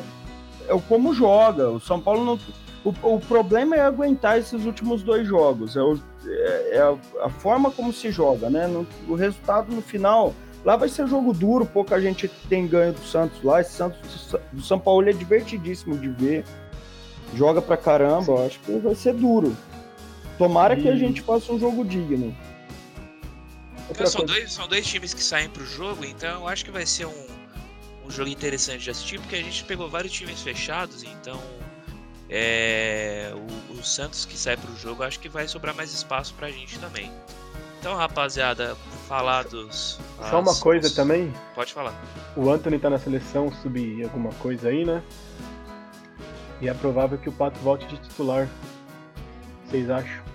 [0.70, 1.70] é o como joga.
[1.70, 2.40] O São Paulo não.
[2.84, 5.76] O, o problema é aguentar esses últimos dois jogos.
[5.78, 8.66] É, o- é- é a, a forma como se joga, né?
[8.68, 10.34] No- o resultado no final.
[10.66, 13.62] Lá vai ser jogo duro, pouca gente tem ganho do Santos lá.
[13.62, 16.44] Esse Santos do São Paulo é divertidíssimo de ver.
[17.36, 19.56] Joga pra caramba, acho que vai ser duro.
[20.42, 22.36] Tomara que a gente faça um jogo digno.
[23.89, 26.86] Então, são, dois, são dois times que saem pro jogo, então eu acho que vai
[26.86, 27.28] ser um,
[28.06, 31.39] um jogo interessante de assistir, porque a gente pegou vários times fechados, então
[32.30, 33.32] é,
[33.70, 36.80] o, o Santos que sai pro jogo, acho que vai sobrar mais espaço pra gente
[36.80, 37.12] também.
[37.80, 38.76] Então, rapaziada,
[39.08, 40.00] falar dos.
[40.30, 41.94] Só uma as- coisa os- também, Pode falar.
[42.36, 45.04] o Anthony tá na seleção, subir alguma coisa aí, né?
[46.62, 48.48] E é provável que o Pato volte de titular.
[49.68, 50.31] Vocês acham?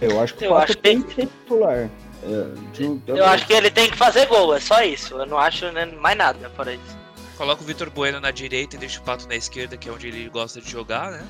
[0.00, 1.88] Eu acho que Eu acho tem que ser titular.
[2.22, 5.14] É, de- Eu acho que ele tem que fazer gol, é só isso.
[5.14, 6.98] Eu não acho né, mais nada fora isso.
[7.36, 10.08] Coloca o Vitor Bueno na direita e deixa o Pato na esquerda, que é onde
[10.08, 11.26] ele gosta de jogar, né?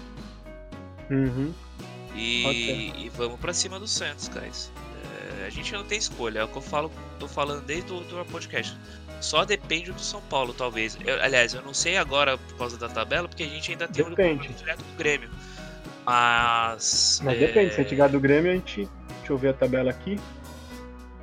[1.10, 1.52] Uhum.
[2.14, 4.70] E, e vamos pra cima do Santos, guys.
[5.42, 8.00] É, a gente não tem escolha, é o que eu falo, tô falando desde o
[8.00, 8.76] do podcast.
[9.20, 10.96] Só depende do São Paulo, talvez.
[11.04, 14.04] Eu- aliás, eu não sei agora por causa da tabela, porque a gente ainda tem
[14.08, 14.38] Depende.
[14.40, 15.30] confronto direto com o Grêmio.
[16.07, 17.20] Mas.
[17.22, 18.88] Mas é, depende, se a gente ganhar do Grêmio, a gente.
[19.18, 20.20] Deixa eu ver a tabela aqui.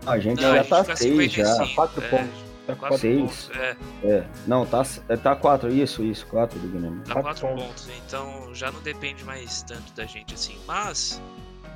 [0.05, 1.45] A gente Não, a já gente tá fica seis já.
[1.45, 2.43] 55, quatro é, pontos.
[2.65, 3.19] Tá com quatro quatro Seis.
[3.19, 3.77] pontos, é.
[4.03, 7.01] É, não, tá, é, tá quatro, isso, isso, quatro do Grêmio.
[7.05, 7.65] Quatro quatro pontos.
[7.65, 10.57] pontos, então já não depende mais tanto da gente assim.
[10.65, 11.21] Mas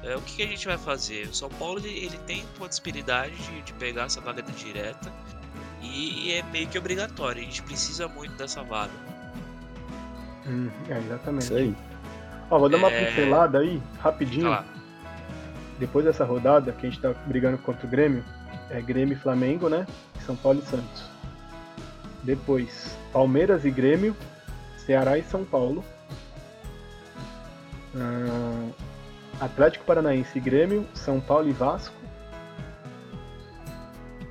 [0.03, 1.27] é, o que, que a gente vai fazer?
[1.27, 5.11] O São Paulo ele, ele tem possibilidade de, de pegar essa vaga direta
[5.81, 7.41] e é meio que obrigatório.
[7.41, 8.91] A gente precisa muito dessa vaga.
[10.45, 11.43] Hum, é, exatamente.
[11.43, 11.75] Isso aí.
[12.49, 13.05] Ó, vou dar uma É.
[13.05, 14.49] pincelada aí, rapidinho.
[14.49, 14.63] Lá.
[15.79, 18.23] Depois dessa rodada, que a gente tá brigando contra o Grêmio,
[18.69, 19.85] é Grêmio e Flamengo, né?
[20.25, 21.05] São Paulo e Santos.
[22.23, 24.15] Depois, Palmeiras e Grêmio,
[24.77, 25.83] Ceará e São Paulo.
[27.95, 28.69] Ah,
[29.39, 31.95] Atlético Paranaense e Grêmio, São Paulo e Vasco.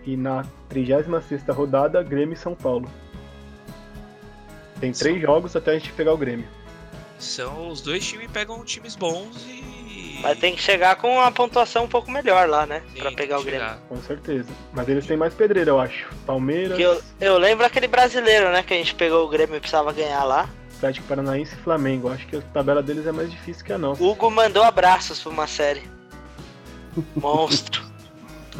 [0.04, 2.88] E na 36ª rodada, Grêmio e São Paulo.
[4.80, 6.46] Tem três jogos até a gente pegar o Grêmio.
[7.18, 10.20] São os dois times pegam times bons e.
[10.22, 12.82] Mas tem que chegar com uma pontuação um pouco melhor lá, né?
[12.92, 13.66] Sim, pra pegar o Grêmio.
[13.66, 13.78] chegar.
[13.88, 14.48] Com certeza.
[14.72, 16.08] Mas eles têm mais pedreira, eu acho.
[16.24, 18.62] Palmeiras, eu, eu lembro aquele brasileiro, né?
[18.62, 20.48] Que a gente pegou o Grêmio e precisava ganhar lá.
[20.76, 22.08] Atlético Paranaense e Flamengo.
[22.10, 24.02] Acho que a tabela deles é mais difícil que a nossa.
[24.02, 25.82] Hugo mandou abraços pra uma série.
[27.14, 27.84] Monstro.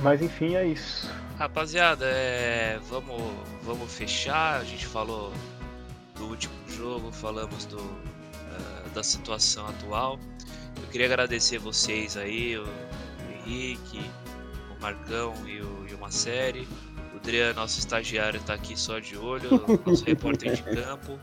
[0.03, 1.11] Mas enfim, é isso.
[1.39, 3.21] Rapaziada, é, vamos,
[3.63, 4.61] vamos fechar.
[4.61, 5.33] A gente falou
[6.17, 7.79] do último jogo, falamos do,
[8.97, 10.19] da situação atual.
[10.83, 14.01] Eu queria agradecer vocês aí, o, o Henrique,
[14.75, 16.67] o Marcão e o, e o Masseri.
[17.13, 19.51] O nosso estagiário, está aqui só de olho,
[19.85, 21.19] nosso repórter de campo.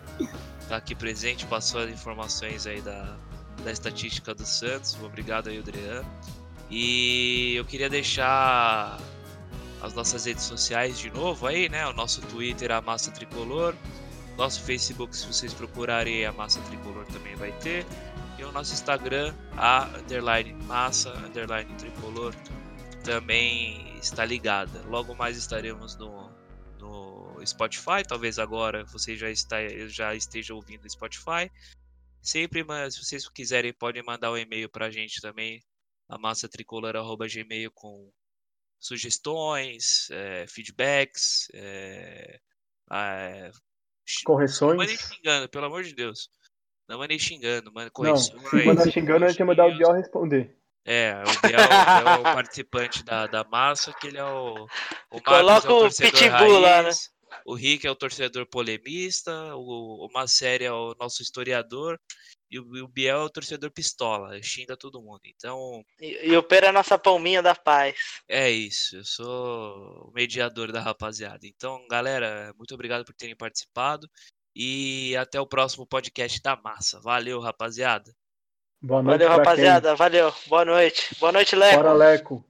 [0.59, 3.15] Está aqui presente, passou as informações aí da,
[3.63, 4.97] da estatística do Santos.
[5.01, 6.05] Obrigado aí, Adriano.
[6.69, 8.99] E eu queria deixar
[9.81, 11.87] as nossas redes sociais de novo aí, né?
[11.87, 13.73] O nosso Twitter, a Massa Tricolor.
[14.37, 17.85] Nosso Facebook, se vocês procurarem a Massa Tricolor também vai ter.
[18.37, 22.33] E o nosso Instagram, a underline Massa, underline Tricolor,
[23.03, 24.81] também está ligada.
[24.87, 26.31] Logo mais estaremos no,
[26.79, 28.03] no Spotify.
[28.07, 29.57] Talvez agora você já, está,
[29.87, 31.51] já esteja ouvindo o Spotify.
[32.21, 35.61] Sempre, mas se vocês quiserem, podem mandar um e-mail para a gente também,
[36.09, 38.11] a massatricolor.gmail com
[38.79, 42.39] sugestões, eh, feedbacks, eh,
[42.89, 43.51] ah,
[44.05, 44.47] x- não mandem
[44.87, 45.01] Correções.
[45.01, 46.29] xingando, pelo amor de Deus.
[46.89, 48.49] Não mandem xingando, manda Não, correções.
[48.49, 50.55] se mandar xingando, a gente vai mandar o Biel responder.
[50.85, 54.65] É, o Biel, o Biel é o participante da, da massa, que ele é o.
[55.09, 57.09] O Marcos Coloca é o o torcedor Pitbull lá, raiz,
[57.45, 61.97] O Rick é o torcedor polemista, o, o Masseri é o nosso historiador,
[62.53, 65.21] e o, e o Biel é o torcedor pistola, xinga todo mundo.
[65.25, 67.95] Então, E, e o Pera é a nossa palminha da paz.
[68.27, 71.47] é isso, eu sou o mediador da rapaziada.
[71.47, 74.07] Então, galera, muito obrigado por terem participado.
[74.55, 76.99] E até o próximo podcast da massa.
[77.01, 78.13] Valeu, rapaziada.
[78.79, 79.95] Boa noite Valeu, rapaziada.
[79.95, 80.31] Valeu.
[80.45, 81.15] Boa noite.
[81.19, 81.59] Boa noite, quem.
[81.59, 81.77] Leco.
[81.77, 82.45] Fora Leco.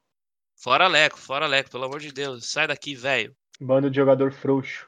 [0.57, 2.51] Fora Leco, fora Leco, pelo amor de Deus.
[2.51, 3.33] Sai daqui, velho.
[3.61, 4.85] Bando de jogador frouxo.